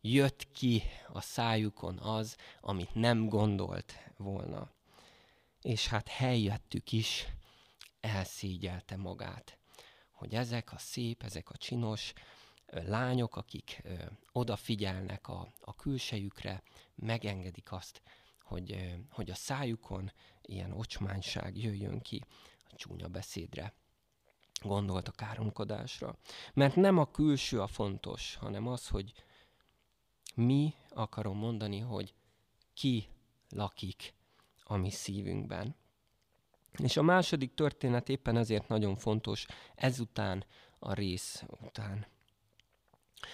Jött 0.00 0.52
ki 0.52 0.82
a 1.08 1.20
szájukon 1.20 1.98
az, 1.98 2.36
amit 2.60 2.94
nem 2.94 3.28
gondolt 3.28 4.12
volna. 4.16 4.70
És 5.62 5.86
hát 5.86 6.08
helyjettük 6.08 6.92
is 6.92 7.26
elszégyelte 8.00 8.96
magát, 8.96 9.58
hogy 10.10 10.34
ezek 10.34 10.72
a 10.72 10.78
szép, 10.78 11.22
ezek 11.22 11.50
a 11.50 11.56
csinos 11.56 12.12
lányok, 12.66 13.36
akik 13.36 13.82
odafigyelnek 14.32 15.28
a, 15.28 15.52
a 15.60 15.74
külsejükre, 15.74 16.62
megengedik 16.94 17.72
azt, 17.72 18.02
hogy, 18.42 18.94
hogy 19.10 19.30
a 19.30 19.34
szájukon 19.34 20.12
ilyen 20.42 20.72
ocsmányság 20.72 21.56
jöjjön 21.56 22.00
ki 22.00 22.24
a 22.70 22.76
csúnya 22.76 23.08
beszédre. 23.08 23.74
Gondolt 24.62 25.08
a 25.08 25.12
káromkodásra. 25.12 26.16
Mert 26.54 26.76
nem 26.76 26.98
a 26.98 27.10
külső 27.10 27.60
a 27.60 27.66
fontos, 27.66 28.34
hanem 28.34 28.66
az, 28.66 28.88
hogy 28.88 29.12
mi 30.34 30.74
akarom 30.88 31.38
mondani, 31.38 31.78
hogy 31.78 32.14
ki 32.74 33.08
lakik 33.48 34.14
a 34.64 34.76
mi 34.76 34.90
szívünkben. 34.90 35.76
És 36.72 36.96
a 36.96 37.02
második 37.02 37.54
történet 37.54 38.08
éppen 38.08 38.36
ezért 38.36 38.68
nagyon 38.68 38.96
fontos, 38.96 39.46
ezután 39.74 40.44
a 40.78 40.92
rész 40.92 41.44
után. 41.60 42.06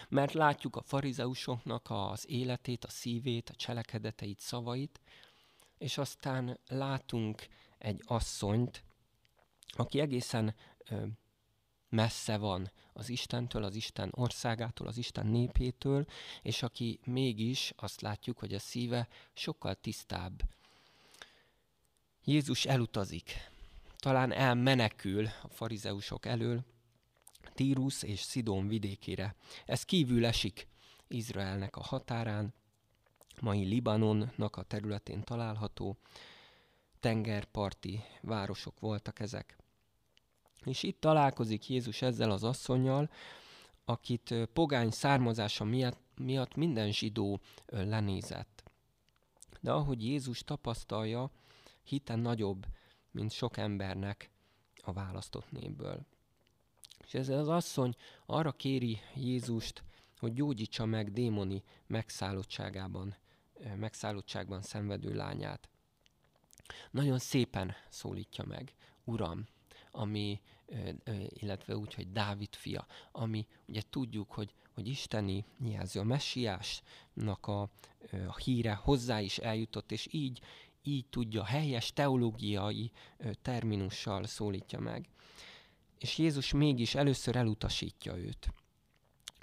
Mert 0.08 0.32
látjuk 0.32 0.76
a 0.76 0.82
farizeusoknak 0.82 1.86
az 1.90 2.30
életét, 2.30 2.84
a 2.84 2.88
szívét, 2.88 3.50
a 3.50 3.54
cselekedeteit, 3.54 4.40
szavait, 4.40 5.00
és 5.78 5.98
aztán 5.98 6.58
látunk 6.68 7.46
egy 7.78 8.02
asszonyt, 8.06 8.84
aki 9.76 10.00
egészen 10.00 10.54
messze 11.88 12.36
van 12.36 12.70
az 12.92 13.08
Istentől, 13.08 13.64
az 13.64 13.74
Isten 13.74 14.12
országától, 14.14 14.86
az 14.86 14.96
Isten 14.96 15.26
népétől, 15.26 16.06
és 16.42 16.62
aki 16.62 17.00
mégis 17.04 17.72
azt 17.76 18.00
látjuk, 18.00 18.38
hogy 18.38 18.54
a 18.54 18.58
szíve 18.58 19.08
sokkal 19.32 19.74
tisztább. 19.74 20.42
Jézus 22.24 22.64
elutazik, 22.64 23.50
talán 23.96 24.32
elmenekül 24.32 25.26
a 25.42 25.48
farizeusok 25.48 26.26
elől, 26.26 26.64
Tírus 27.54 28.02
és 28.02 28.20
Szidón 28.20 28.68
vidékére. 28.68 29.34
Ez 29.66 29.82
kívül 29.82 30.26
esik 30.26 30.68
Izraelnek 31.08 31.76
a 31.76 31.82
határán, 31.82 32.54
mai 33.40 33.64
Libanonnak 33.64 34.56
a 34.56 34.62
területén 34.62 35.22
található, 35.22 35.96
tengerparti 37.00 38.00
városok 38.20 38.80
voltak 38.80 39.20
ezek. 39.20 39.56
És 40.64 40.82
itt 40.82 41.00
találkozik 41.00 41.68
Jézus 41.68 42.02
ezzel 42.02 42.30
az 42.30 42.44
asszonyjal, 42.44 43.10
akit 43.84 44.34
pogány 44.52 44.90
származása 44.90 45.64
miatt, 45.64 45.98
miatt 46.16 46.54
minden 46.54 46.92
zsidó 46.92 47.40
lenézett. 47.66 48.62
De 49.60 49.72
ahogy 49.72 50.04
Jézus 50.04 50.44
tapasztalja, 50.44 51.30
hiten 51.82 52.18
nagyobb, 52.18 52.66
mint 53.10 53.30
sok 53.30 53.56
embernek 53.56 54.30
a 54.82 54.92
választott 54.92 55.50
népből. 55.50 56.06
És 57.06 57.14
ez 57.14 57.28
az 57.28 57.48
asszony 57.48 57.94
arra 58.26 58.52
kéri 58.52 58.98
Jézust, 59.14 59.82
hogy 60.18 60.32
gyógyítsa 60.32 60.84
meg 60.84 61.12
démoni 61.12 61.62
megszállottságában, 61.86 63.16
megszállottságban 63.76 64.62
szenvedő 64.62 65.14
lányát. 65.14 65.68
Nagyon 66.90 67.18
szépen 67.18 67.74
szólítja 67.88 68.44
meg, 68.44 68.74
Uram, 69.04 69.46
ami, 69.90 70.40
illetve 71.28 71.76
úgy, 71.76 71.94
hogy 71.94 72.12
Dávid 72.12 72.54
fia, 72.54 72.86
ami 73.12 73.46
ugye 73.68 73.82
tudjuk, 73.90 74.32
hogy, 74.32 74.54
hogy 74.74 74.88
isteni 74.88 75.44
jelző, 75.64 76.00
a 76.00 76.04
messiásnak 76.04 77.46
a, 77.46 77.60
a 78.26 78.36
híre 78.44 78.74
hozzá 78.74 79.20
is 79.20 79.38
eljutott, 79.38 79.92
és 79.92 80.08
így, 80.10 80.40
így 80.82 81.06
tudja 81.06 81.44
helyes 81.44 81.92
teológiai 81.92 82.90
terminussal 83.42 84.24
szólítja 84.24 84.80
meg 84.80 85.08
és 86.00 86.18
Jézus 86.18 86.52
mégis 86.52 86.94
először 86.94 87.36
elutasítja 87.36 88.16
őt. 88.16 88.52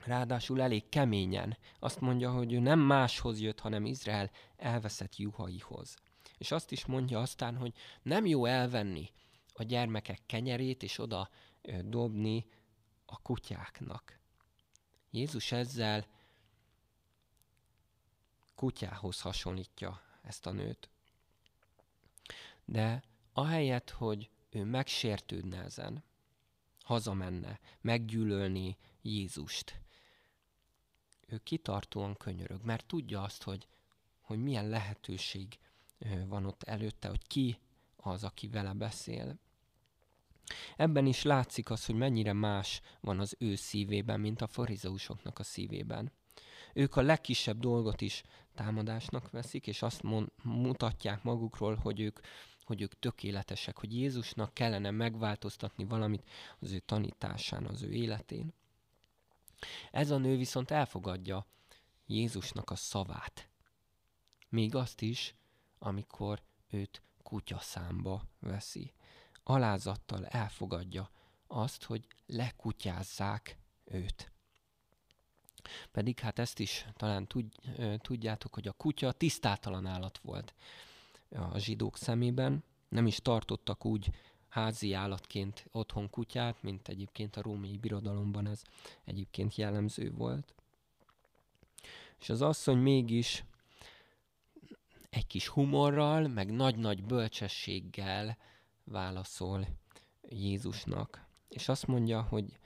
Ráadásul 0.06 0.62
elég 0.62 0.90
keményen. 0.90 1.58
Azt 1.80 2.02
mondja, 2.02 2.32
hogy 2.32 2.54
ő 2.54 2.60
nem 2.60 2.80
máshoz 2.80 3.40
jött, 3.42 3.60
hanem 3.60 3.86
Izrael 3.86 4.32
elveszett 4.58 5.16
juhaihoz. 5.18 5.96
És 6.38 6.52
azt 6.52 6.72
is 6.72 6.86
mondja 6.86 7.20
aztán, 7.20 7.58
hogy 7.58 7.74
nem 8.02 8.26
jó 8.26 8.46
elvenni 8.46 9.10
a 9.58 9.64
gyermekek 9.64 10.20
kenyerét, 10.26 10.84
és 10.84 10.98
oda 10.98 11.30
dobni 11.84 12.46
a 13.06 13.22
kutyáknak. 13.22 14.20
Jézus 15.10 15.52
ezzel 15.52 16.06
kutyához 18.56 19.22
hasonlítja 19.22 20.02
ezt 20.22 20.46
a 20.46 20.52
nőt. 20.52 20.90
De 22.66 23.04
ahelyett, 23.34 23.90
hogy 23.90 24.30
ő 24.50 24.64
megsértődne 24.64 25.64
ezen, 25.64 26.04
hazamenne, 26.84 27.60
meggyűlölni 27.82 28.78
Jézust. 29.02 29.82
Ő 31.28 31.38
kitartóan 31.38 32.16
könyörög, 32.16 32.64
mert 32.64 32.86
tudja 32.86 33.22
azt, 33.22 33.44
hogy, 33.44 33.68
hogy 34.22 34.40
milyen 34.44 34.70
lehetőség 34.70 35.60
van 36.26 36.46
ott 36.46 36.64
előtte, 36.64 37.08
hogy 37.08 37.28
ki 37.28 37.60
az, 37.96 38.24
aki 38.24 38.48
vele 38.48 38.74
beszél. 38.74 39.40
Ebben 40.76 41.06
is 41.06 41.24
látszik 41.24 41.70
az, 41.70 41.86
hogy 41.86 41.96
mennyire 41.96 42.34
más 42.34 42.82
van 43.00 43.20
az 43.20 43.36
ő 43.40 43.56
szívében, 43.56 44.20
mint 44.20 44.42
a 44.42 44.48
farizeusoknak 44.48 45.40
a 45.40 45.44
szívében. 45.44 46.12
Ők 46.74 46.96
a 46.96 47.02
legkisebb 47.02 47.60
dolgot 47.60 48.02
is 48.02 48.24
támadásnak 48.56 49.30
veszik, 49.30 49.68
és 49.68 49.82
azt 49.82 50.04
mond, 50.04 50.28
mutatják 50.44 51.24
magukról, 51.24 51.76
hogy 51.76 52.00
ők 52.00 52.20
hogy 52.68 52.82
ők 52.82 53.00
tökéletesek, 53.00 53.78
hogy 53.78 53.96
Jézusnak 53.96 54.54
kellene 54.54 54.92
megváltoztatni 54.92 55.86
valamit 55.86 56.30
az 56.60 56.72
ő 56.72 56.80
tanításán, 56.80 57.66
az 57.66 57.82
ő 57.82 57.92
életén. 57.92 58.54
Ez 59.92 60.12
a 60.12 60.18
nő 60.18 60.38
viszont 60.38 60.72
elfogadja 60.72 61.46
Jézusnak 62.06 62.70
a 62.70 62.76
szavát. 62.76 63.50
Még 64.50 64.76
azt 64.76 65.02
is, 65.02 65.36
amikor 65.80 66.42
őt 66.70 67.02
kutyaszámba 67.24 68.24
veszi. 68.40 68.94
Alázattal 69.50 70.26
elfogadja 70.26 71.10
azt, 71.48 71.84
hogy 71.84 72.08
lekutyázzák 72.26 73.58
őt. 73.86 74.32
Pedig 75.92 76.20
hát 76.20 76.40
ezt 76.40 76.60
is 76.60 76.86
talán 76.94 77.28
tudjátok, 77.98 78.54
hogy 78.54 78.68
a 78.68 78.72
kutya 78.72 79.12
tisztátalan 79.12 79.86
állat 79.86 80.18
volt 80.18 80.54
a 81.30 81.58
zsidók 81.58 81.98
szemében. 81.98 82.64
Nem 82.90 83.08
is 83.08 83.18
tartottak 83.18 83.86
úgy 83.86 84.10
házi 84.48 84.94
állatként 84.94 85.68
otthon 85.72 86.10
kutyát, 86.10 86.64
mint 86.64 86.88
egyébként 86.88 87.36
a 87.36 87.42
római 87.42 87.78
birodalomban 87.78 88.48
ez 88.48 88.62
egyébként 89.04 89.56
jellemző 89.56 90.12
volt. 90.12 90.54
És 92.20 92.30
az 92.30 92.42
asszony 92.42 92.78
mégis 92.78 93.44
egy 95.10 95.28
kis 95.28 95.48
humorral, 95.48 96.28
meg 96.28 96.52
nagy-nagy 96.52 97.04
bölcsességgel 97.04 98.38
válaszol 98.88 99.68
Jézusnak. 100.22 101.26
És 101.50 101.70
azt 101.70 101.88
mondja, 101.88 102.22
hogy 102.22 102.60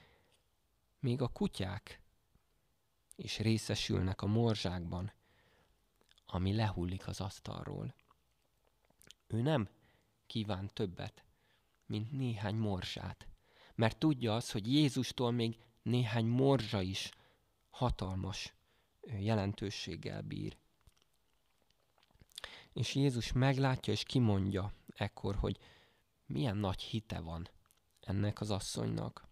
még 0.99 1.21
a 1.21 1.27
kutyák 1.27 2.01
is 3.15 3.39
részesülnek 3.39 4.21
a 4.21 4.25
morzsákban, 4.25 5.12
ami 6.25 6.55
lehullik 6.55 7.07
az 7.07 7.21
asztalról. 7.21 7.95
Ő 9.27 9.41
nem 9.41 9.69
kíván 10.27 10.69
többet, 10.73 11.23
mint 11.86 12.12
néhány 12.12 12.55
morzsát, 12.55 13.27
mert 13.75 13.97
tudja 13.97 14.36
az, 14.36 14.51
hogy 14.51 14.73
Jézustól 14.73 15.31
még 15.31 15.57
néhány 15.81 16.25
morzsa 16.25 16.81
is 16.81 17.12
hatalmas 17.69 18.53
jelentőséggel 19.01 20.21
bír. 20.21 20.57
És 22.73 22.95
Jézus 22.95 23.31
meglátja 23.31 23.93
és 23.93 24.03
kimondja 24.03 24.73
ekkor, 24.95 25.36
hogy 25.36 25.57
milyen 26.31 26.57
nagy 26.57 26.81
hite 26.81 27.19
van 27.19 27.49
ennek 27.99 28.41
az 28.41 28.51
asszonynak. 28.51 29.27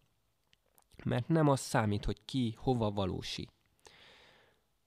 Mert 1.03 1.27
nem 1.27 1.47
az 1.47 1.59
számít, 1.59 2.05
hogy 2.05 2.25
ki 2.25 2.55
hova 2.57 2.91
valósi, 2.91 3.47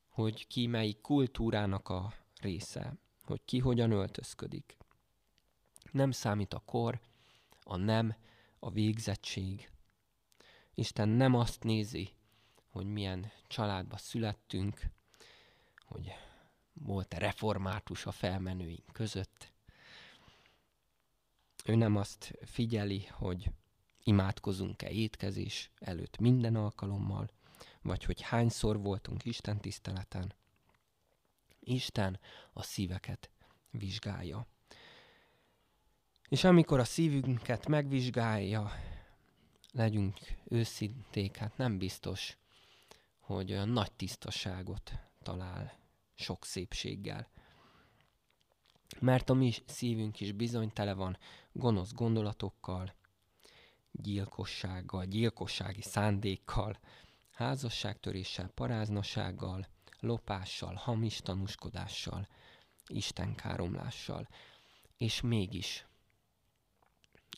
hogy 0.08 0.46
ki 0.46 0.66
melyik 0.66 1.00
kultúrának 1.00 1.88
a 1.88 2.14
része, 2.40 2.94
hogy 3.22 3.44
ki 3.44 3.58
hogyan 3.58 3.90
öltözködik. 3.90 4.76
Nem 5.92 6.10
számít 6.10 6.54
a 6.54 6.58
kor, 6.58 7.00
a 7.62 7.76
nem, 7.76 8.14
a 8.58 8.70
végzettség. 8.70 9.70
Isten 10.74 11.08
nem 11.08 11.34
azt 11.34 11.62
nézi, 11.62 12.10
hogy 12.70 12.86
milyen 12.86 13.30
családba 13.46 13.96
születtünk, 13.96 14.80
hogy 15.76 16.12
volt-e 16.72 17.18
református 17.18 18.06
a 18.06 18.12
felmenőink 18.12 18.92
között. 18.92 19.51
Ő 21.64 21.74
nem 21.74 21.96
azt 21.96 22.38
figyeli, 22.44 23.06
hogy 23.10 23.50
imádkozunk-e 24.04 24.90
étkezés 24.90 25.70
előtt 25.78 26.18
minden 26.18 26.56
alkalommal, 26.56 27.30
vagy 27.82 28.04
hogy 28.04 28.20
hányszor 28.20 28.80
voltunk 28.80 29.24
Isten 29.24 29.60
tiszteleten. 29.60 30.34
Isten 31.60 32.20
a 32.52 32.62
szíveket 32.62 33.30
vizsgálja. 33.70 34.46
És 36.28 36.44
amikor 36.44 36.78
a 36.78 36.84
szívünket 36.84 37.68
megvizsgálja, 37.68 38.72
legyünk 39.72 40.18
őszinték, 40.44 41.36
hát 41.36 41.56
nem 41.56 41.78
biztos, 41.78 42.36
hogy 43.20 43.52
olyan 43.52 43.68
nagy 43.68 43.92
tisztaságot 43.92 44.92
talál 45.22 45.78
sok 46.14 46.44
szépséggel. 46.44 47.28
Mert 49.00 49.30
a 49.30 49.34
mi 49.34 49.52
szívünk 49.66 50.20
is 50.20 50.32
bizony 50.32 50.72
tele 50.72 50.94
van 50.94 51.18
gonosz 51.52 51.92
gondolatokkal, 51.92 52.94
gyilkossággal, 53.92 55.04
gyilkossági 55.04 55.82
szándékkal, 55.82 56.78
házasságtöréssel, 57.30 58.48
paráznasággal, 58.48 59.66
lopással, 60.00 60.74
hamis 60.74 61.20
tanúskodással, 61.20 62.28
istenkáromlással. 62.86 64.28
És 64.96 65.20
mégis 65.20 65.86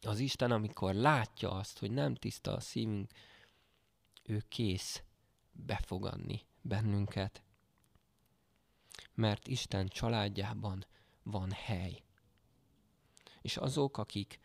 az 0.02 0.18
Isten, 0.18 0.50
amikor 0.50 0.94
látja 0.94 1.50
azt, 1.50 1.78
hogy 1.78 1.90
nem 1.90 2.14
tiszta 2.14 2.52
a 2.52 2.60
szívünk, 2.60 3.10
ő 4.22 4.42
kész 4.48 5.02
befogadni 5.52 6.40
bennünket. 6.62 7.42
Mert 9.14 9.48
Isten 9.48 9.88
családjában 9.88 10.86
van 11.24 11.50
hely. 11.50 12.02
És 13.42 13.56
azok, 13.56 13.98
akik 13.98 14.38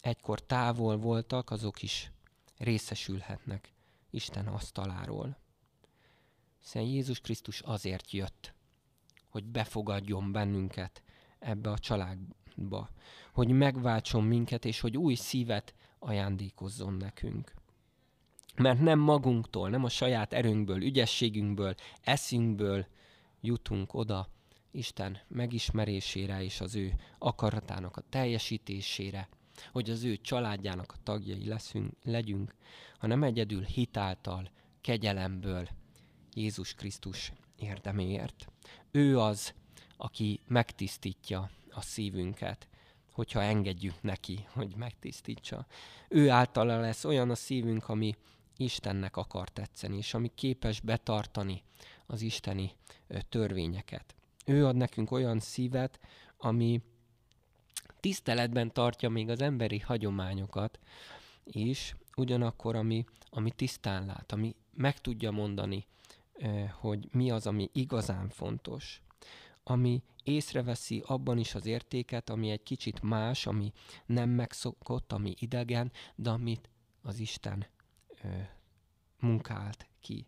egykor 0.00 0.40
távol 0.40 0.96
voltak, 0.96 1.50
azok 1.50 1.82
is 1.82 2.12
részesülhetnek 2.58 3.72
Isten 4.10 4.46
asztaláról. 4.46 5.38
Hiszen 6.60 6.82
Jézus 6.82 7.20
Krisztus 7.20 7.60
azért 7.60 8.10
jött, 8.10 8.54
hogy 9.28 9.44
befogadjon 9.44 10.32
bennünket 10.32 11.02
ebbe 11.38 11.70
a 11.70 11.78
családba, 11.78 12.90
hogy 13.32 13.48
megváltson 13.48 14.24
minket, 14.24 14.64
és 14.64 14.80
hogy 14.80 14.96
új 14.96 15.14
szívet 15.14 15.74
ajándékozzon 15.98 16.94
nekünk. 16.94 17.54
Mert 18.56 18.80
nem 18.80 18.98
magunktól, 18.98 19.70
nem 19.70 19.84
a 19.84 19.88
saját 19.88 20.32
erőnkből, 20.32 20.82
ügyességünkből, 20.82 21.74
eszünkből 22.00 22.86
jutunk 23.40 23.94
oda 23.94 24.28
Isten 24.74 25.18
megismerésére 25.28 26.42
és 26.42 26.60
az 26.60 26.74
ő 26.74 26.94
akaratának 27.18 27.96
a 27.96 28.04
teljesítésére, 28.08 29.28
hogy 29.72 29.90
az 29.90 30.02
ő 30.02 30.16
családjának 30.16 30.92
a 30.92 31.02
tagjai 31.02 31.46
leszünk, 31.48 31.92
legyünk, 32.02 32.54
hanem 32.98 33.22
egyedül 33.22 33.62
hitáltal, 33.62 34.50
kegyelemből, 34.80 35.68
Jézus 36.34 36.74
Krisztus 36.74 37.32
érdeméért. 37.58 38.46
Ő 38.90 39.18
az, 39.18 39.54
aki 39.96 40.40
megtisztítja 40.46 41.50
a 41.70 41.80
szívünket, 41.80 42.68
hogyha 43.12 43.42
engedjük 43.42 44.02
neki, 44.02 44.46
hogy 44.48 44.76
megtisztítsa. 44.76 45.66
Ő 46.08 46.30
általa 46.30 46.80
lesz 46.80 47.04
olyan 47.04 47.30
a 47.30 47.34
szívünk, 47.34 47.88
ami 47.88 48.14
Istennek 48.56 49.16
akar 49.16 49.48
tetszeni, 49.48 49.96
és 49.96 50.14
ami 50.14 50.30
képes 50.34 50.80
betartani 50.80 51.62
az 52.06 52.22
isteni 52.22 52.72
törvényeket. 53.28 54.14
Ő 54.44 54.66
ad 54.66 54.76
nekünk 54.76 55.10
olyan 55.10 55.40
szívet, 55.40 56.00
ami 56.36 56.82
tiszteletben 58.00 58.72
tartja 58.72 59.08
még 59.08 59.28
az 59.28 59.40
emberi 59.40 59.78
hagyományokat, 59.78 60.78
és 61.44 61.94
ugyanakkor, 62.16 62.76
ami, 62.76 63.04
ami 63.30 63.50
tisztán 63.50 64.06
lát, 64.06 64.32
ami 64.32 64.54
meg 64.72 65.00
tudja 65.00 65.30
mondani, 65.30 65.86
hogy 66.80 67.08
mi 67.12 67.30
az, 67.30 67.46
ami 67.46 67.70
igazán 67.72 68.28
fontos, 68.28 69.02
ami 69.62 70.02
észreveszi 70.22 71.02
abban 71.06 71.38
is 71.38 71.54
az 71.54 71.66
értéket, 71.66 72.30
ami 72.30 72.50
egy 72.50 72.62
kicsit 72.62 73.02
más, 73.02 73.46
ami 73.46 73.72
nem 74.06 74.30
megszokott, 74.30 75.12
ami 75.12 75.34
idegen, 75.38 75.92
de 76.14 76.30
amit 76.30 76.68
az 77.02 77.18
Isten 77.18 77.66
munkált 79.20 79.88
ki. 80.00 80.26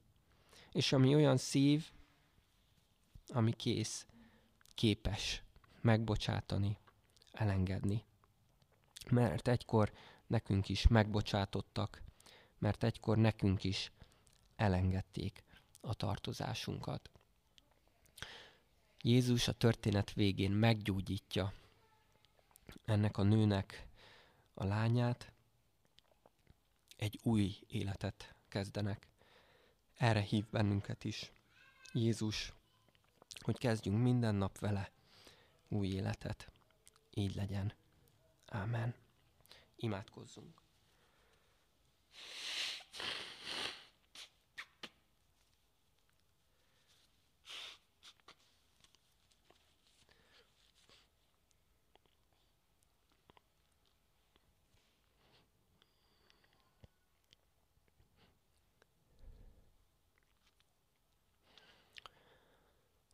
És 0.73 0.93
ami 0.93 1.15
olyan 1.15 1.37
szív, 1.37 1.91
ami 3.29 3.53
kész, 3.53 4.07
képes 4.75 5.43
megbocsátani, 5.81 6.79
elengedni. 7.33 8.05
Mert 9.11 9.49
egykor 9.49 9.93
nekünk 10.27 10.69
is 10.69 10.87
megbocsátottak, 10.87 12.03
mert 12.59 12.85
egykor 12.85 13.17
nekünk 13.17 13.65
is 13.65 13.93
elengedték 14.57 15.45
a 15.81 15.95
tartozásunkat. 15.95 17.11
Jézus 19.03 19.49
a 19.49 19.53
történet 19.53 20.13
végén 20.13 20.51
meggyógyítja 20.51 21.53
ennek 22.85 23.17
a 23.17 23.23
nőnek 23.23 23.87
a 24.55 24.65
lányát, 24.65 25.33
egy 26.97 27.21
új 27.23 27.57
életet 27.69 28.35
kezdenek. 28.49 29.07
Erre 29.97 30.21
hív 30.21 30.45
bennünket 30.51 31.05
is 31.05 31.33
Jézus, 31.93 32.53
hogy 33.47 33.59
kezdjünk 33.59 34.03
minden 34.03 34.35
nap 34.35 34.59
vele 34.59 34.91
új 35.69 35.87
életet. 35.89 36.51
Így 37.15 37.35
legyen. 37.35 37.73
Ámen. 38.47 38.95
Imádkozzunk. 39.77 40.63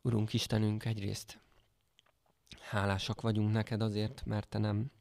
Urunk 0.05 0.33
Istenünk, 0.33 0.85
egyrészt 0.85 1.39
hálásak 2.59 3.21
vagyunk 3.21 3.51
neked 3.51 3.81
azért, 3.81 4.25
mert 4.25 4.49
te 4.49 4.57
nem 4.57 4.91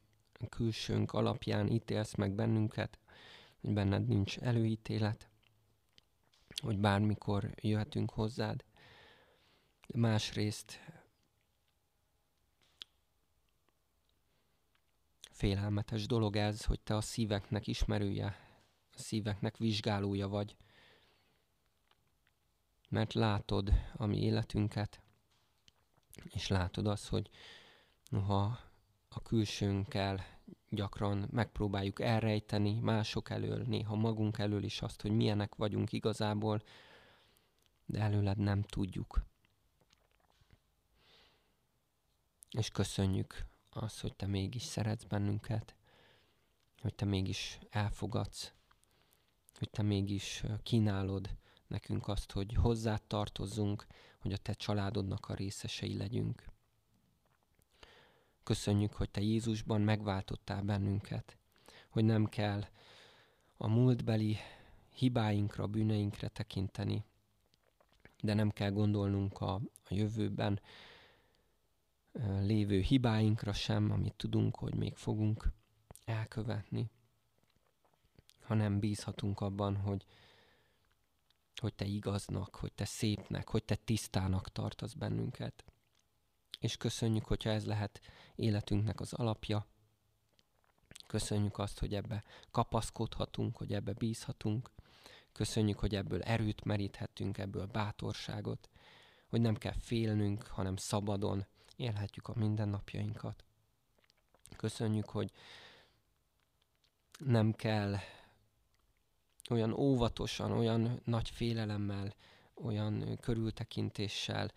külsőnk 0.49 1.13
alapján 1.13 1.69
ítélsz 1.69 2.15
meg 2.15 2.33
bennünket, 2.33 2.99
hogy 3.61 3.73
benned 3.73 4.07
nincs 4.07 4.39
előítélet, 4.39 5.29
hogy 6.63 6.79
bármikor 6.79 7.55
jöhetünk 7.61 8.11
hozzád. 8.11 8.65
Másrészt 9.95 10.81
félelmetes 15.31 16.07
dolog 16.07 16.37
ez, 16.37 16.65
hogy 16.65 16.81
te 16.81 16.97
a 16.97 17.01
szíveknek 17.01 17.67
ismerője, 17.67 18.37
a 18.93 18.99
szíveknek 18.99 19.57
vizsgálója 19.57 20.29
vagy, 20.29 20.57
mert 22.93 23.13
látod 23.13 23.73
a 23.97 24.07
mi 24.07 24.23
életünket, 24.23 25.01
és 26.25 26.49
látod 26.49 26.87
azt, 26.87 27.09
hogy 27.09 27.31
noha 28.09 28.59
a 29.09 29.23
külsőnkkel 29.23 30.25
gyakran 30.69 31.29
megpróbáljuk 31.31 32.01
elrejteni 32.01 32.79
mások 32.81 33.31
elől, 33.31 33.63
néha 33.63 33.95
magunk 33.95 34.39
elől 34.39 34.63
is 34.63 34.83
azt, 34.83 35.01
hogy 35.01 35.11
milyenek 35.11 35.55
vagyunk 35.55 35.93
igazából, 35.93 36.63
de 37.87 38.01
előled 38.01 38.39
nem 38.39 38.63
tudjuk. 38.63 39.25
És 42.51 42.71
köszönjük 42.71 43.47
azt, 43.71 44.01
hogy 44.01 44.17
te 44.17 44.27
mégis 44.27 44.63
szeretsz 44.63 45.05
bennünket, 45.05 45.75
hogy 46.81 46.95
te 46.95 47.05
mégis 47.05 47.59
elfogadsz, 47.71 48.53
hogy 49.59 49.71
te 49.71 49.83
mégis 49.83 50.45
kínálod 50.63 51.41
nekünk 51.73 52.09
azt, 52.09 52.33
hogy 52.33 52.55
hozzá 52.55 52.97
tartozzunk, 53.07 53.87
hogy 54.19 54.33
a 54.33 54.37
te 54.37 54.53
családodnak 54.53 55.29
a 55.29 55.35
részesei 55.35 55.97
legyünk. 55.97 56.45
Köszönjük, 58.43 58.93
hogy 58.93 59.11
te 59.11 59.21
Jézusban 59.21 59.81
megváltottál 59.81 60.63
bennünket, 60.63 61.37
hogy 61.89 62.05
nem 62.05 62.27
kell 62.27 62.65
a 63.57 63.69
múltbeli 63.69 64.37
hibáinkra, 64.95 65.67
bűneinkre 65.67 66.29
tekinteni, 66.29 67.05
de 68.21 68.35
nem 68.35 68.51
kell 68.51 68.71
gondolnunk 68.71 69.41
a, 69.41 69.55
a 69.55 69.95
jövőben 69.95 70.61
lévő 72.41 72.81
hibáinkra 72.81 73.53
sem, 73.53 73.91
amit 73.91 74.15
tudunk, 74.15 74.57
hogy 74.57 74.75
még 74.75 74.97
fogunk 74.97 75.53
elkövetni, 76.05 76.91
hanem 78.43 78.79
bízhatunk 78.79 79.41
abban, 79.41 79.77
hogy, 79.77 80.05
hogy 81.63 81.75
te 81.75 81.85
igaznak, 81.85 82.57
hogy 82.57 82.73
te 82.73 82.85
szépnek, 82.85 83.49
hogy 83.49 83.65
te 83.65 83.75
tisztának 83.75 84.53
tartasz 84.53 84.93
bennünket. 84.93 85.65
És 86.61 86.77
köszönjük, 86.77 87.25
hogyha 87.25 87.51
ez 87.51 87.67
lehet 87.67 88.01
életünknek 88.35 89.01
az 89.01 89.13
alapja. 89.13 89.67
Köszönjük 91.07 91.59
azt, 91.59 91.79
hogy 91.79 91.95
ebbe 91.95 92.25
kapaszkodhatunk, 92.51 93.57
hogy 93.57 93.73
ebbe 93.73 93.93
bízhatunk. 93.93 94.71
Köszönjük, 95.33 95.79
hogy 95.79 95.95
ebből 95.95 96.23
erőt 96.23 96.65
meríthetünk, 96.65 97.39
ebből 97.39 97.67
bátorságot, 97.67 98.71
hogy 99.27 99.41
nem 99.41 99.55
kell 99.55 99.77
félnünk, 99.79 100.47
hanem 100.47 100.77
szabadon 100.77 101.47
élhetjük 101.77 102.29
a 102.29 102.35
mindennapjainkat. 102.37 103.45
Köszönjük, 104.57 105.09
hogy 105.09 105.31
nem 107.19 107.53
kell 107.53 107.97
olyan 109.53 109.73
óvatosan, 109.73 110.53
olyan 110.53 111.01
nagy 111.05 111.31
félelemmel, 111.31 112.15
olyan 112.55 113.19
körültekintéssel 113.21 114.51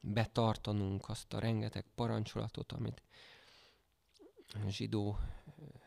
betartanunk 0.00 1.08
azt 1.08 1.32
a 1.32 1.38
rengeteg 1.38 1.84
parancsolatot, 1.94 2.72
amit 2.72 3.02
zsidó 4.68 5.18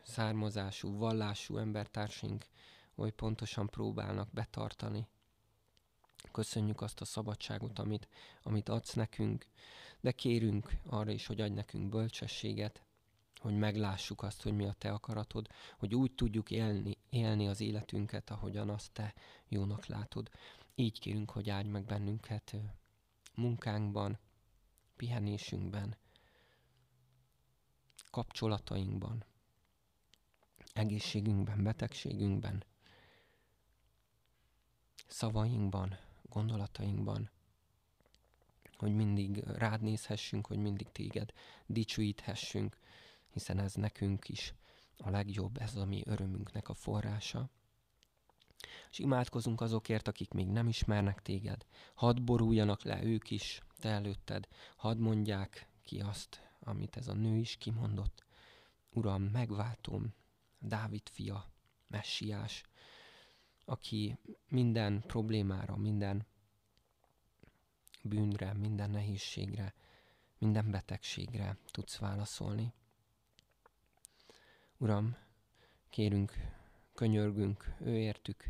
származású, 0.02 0.96
vallású 0.96 1.56
embertársaink 1.56 2.46
oly 2.94 3.10
pontosan 3.10 3.66
próbálnak 3.66 4.28
betartani. 4.32 5.06
Köszönjük 6.32 6.80
azt 6.80 7.00
a 7.00 7.04
szabadságot, 7.04 7.78
amit, 7.78 8.08
amit 8.42 8.68
adsz 8.68 8.92
nekünk, 8.94 9.46
de 10.00 10.12
kérünk 10.12 10.70
arra 10.86 11.10
is, 11.10 11.26
hogy 11.26 11.40
adj 11.40 11.54
nekünk 11.54 11.88
bölcsességet, 11.88 12.82
hogy 13.42 13.56
meglássuk 13.56 14.22
azt, 14.22 14.42
hogy 14.42 14.52
mi 14.52 14.64
a 14.64 14.72
Te 14.72 14.92
akaratod, 14.92 15.48
hogy 15.78 15.94
úgy 15.94 16.14
tudjuk 16.14 16.50
élni, 16.50 16.96
élni 17.10 17.48
az 17.48 17.60
életünket, 17.60 18.30
ahogyan 18.30 18.68
azt 18.68 18.92
Te 18.92 19.14
jónak 19.48 19.86
látod. 19.86 20.30
Így 20.74 20.98
kérünk, 20.98 21.30
hogy 21.30 21.50
áldj 21.50 21.68
meg 21.68 21.84
bennünket 21.84 22.54
munkánkban, 23.34 24.18
pihenésünkben, 24.96 25.96
kapcsolatainkban, 28.10 29.24
egészségünkben, 30.72 31.62
betegségünkben, 31.62 32.64
szavainkban, 35.06 35.98
gondolatainkban, 36.22 37.30
hogy 38.76 38.94
mindig 38.94 39.38
rád 39.38 39.82
nézhessünk, 39.82 40.46
hogy 40.46 40.58
mindig 40.58 40.88
téged 40.92 41.32
dicsőíthessünk, 41.66 42.76
hiszen 43.32 43.58
ez 43.58 43.74
nekünk 43.74 44.28
is 44.28 44.54
a 44.96 45.10
legjobb, 45.10 45.56
ez 45.60 45.76
a 45.76 45.84
mi 45.84 46.02
örömünknek 46.06 46.68
a 46.68 46.74
forrása. 46.74 47.50
És 48.90 48.98
imádkozunk 48.98 49.60
azokért, 49.60 50.08
akik 50.08 50.32
még 50.32 50.48
nem 50.48 50.68
ismernek 50.68 51.22
téged. 51.22 51.66
Hadd 51.94 52.24
boruljanak 52.24 52.82
le 52.82 53.02
ők 53.02 53.30
is 53.30 53.60
te 53.78 53.88
előtted, 53.88 54.48
hadd 54.76 54.96
mondják 54.96 55.68
ki 55.82 56.00
azt, 56.00 56.50
amit 56.60 56.96
ez 56.96 57.08
a 57.08 57.14
nő 57.14 57.36
is 57.36 57.56
kimondott. 57.56 58.24
Uram, 58.90 59.22
megváltom, 59.22 60.14
Dávid 60.58 61.08
fia, 61.08 61.52
messiás, 61.86 62.64
aki 63.64 64.18
minden 64.48 65.00
problémára, 65.06 65.76
minden 65.76 66.26
bűnre, 68.02 68.52
minden 68.52 68.90
nehézségre, 68.90 69.74
minden 70.38 70.70
betegségre 70.70 71.56
tudsz 71.70 71.96
válaszolni. 71.96 72.72
Uram, 74.82 75.16
kérünk, 75.90 76.32
könyörgünk 76.94 77.74
ő 77.80 77.98
értük, 77.98 78.44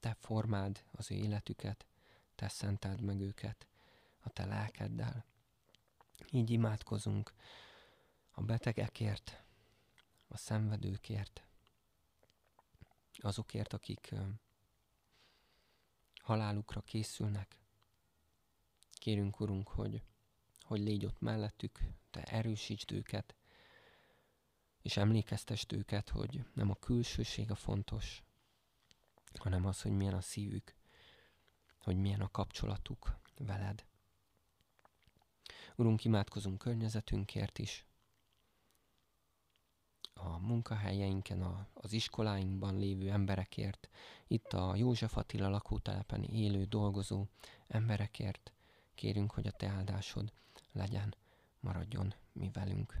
te 0.00 0.16
formád 0.20 0.84
az 0.92 1.10
ő 1.10 1.14
életüket, 1.14 1.86
te 2.34 2.48
szenteld 2.48 3.00
meg 3.00 3.20
őket 3.20 3.66
a 4.20 4.28
te 4.28 4.44
lelkeddel. 4.44 5.24
Így 6.30 6.50
imádkozunk 6.50 7.32
a 8.30 8.42
betegekért, 8.42 9.42
a 10.28 10.36
szenvedőkért, 10.36 11.42
azokért, 13.12 13.72
akik 13.72 14.14
halálukra 16.22 16.80
készülnek. 16.80 17.58
Kérünk, 18.92 19.40
Urunk, 19.40 19.68
hogy, 19.68 20.02
hogy 20.60 20.80
légy 20.80 21.04
ott 21.04 21.20
mellettük, 21.20 21.80
Te 22.10 22.22
erősítsd 22.22 22.92
őket, 22.92 23.34
és 24.82 24.96
emlékeztest 24.96 25.72
őket, 25.72 26.08
hogy 26.08 26.44
nem 26.54 26.70
a 26.70 26.74
külsőség 26.74 27.50
a 27.50 27.54
fontos, 27.54 28.22
hanem 29.34 29.66
az, 29.66 29.82
hogy 29.82 29.92
milyen 29.92 30.14
a 30.14 30.20
szívük, 30.20 30.74
hogy 31.78 31.96
milyen 31.96 32.20
a 32.20 32.30
kapcsolatuk 32.30 33.18
veled. 33.38 33.84
Urunk, 35.76 36.04
imádkozunk 36.04 36.58
környezetünkért 36.58 37.58
is, 37.58 37.84
a 40.22 40.38
munkahelyeinken, 40.38 41.42
a, 41.42 41.66
az 41.74 41.92
iskoláinkban 41.92 42.78
lévő 42.78 43.10
emberekért, 43.10 43.88
itt 44.26 44.52
a 44.52 44.76
József 44.76 45.16
Attila 45.16 45.48
lakótelepen 45.48 46.22
élő, 46.22 46.64
dolgozó 46.64 47.26
emberekért 47.68 48.52
kérünk, 48.94 49.30
hogy 49.30 49.46
a 49.46 49.50
Te 49.50 49.68
áldásod 49.68 50.32
legyen, 50.72 51.14
maradjon 51.60 52.14
mi 52.32 52.50
velünk. 52.52 53.00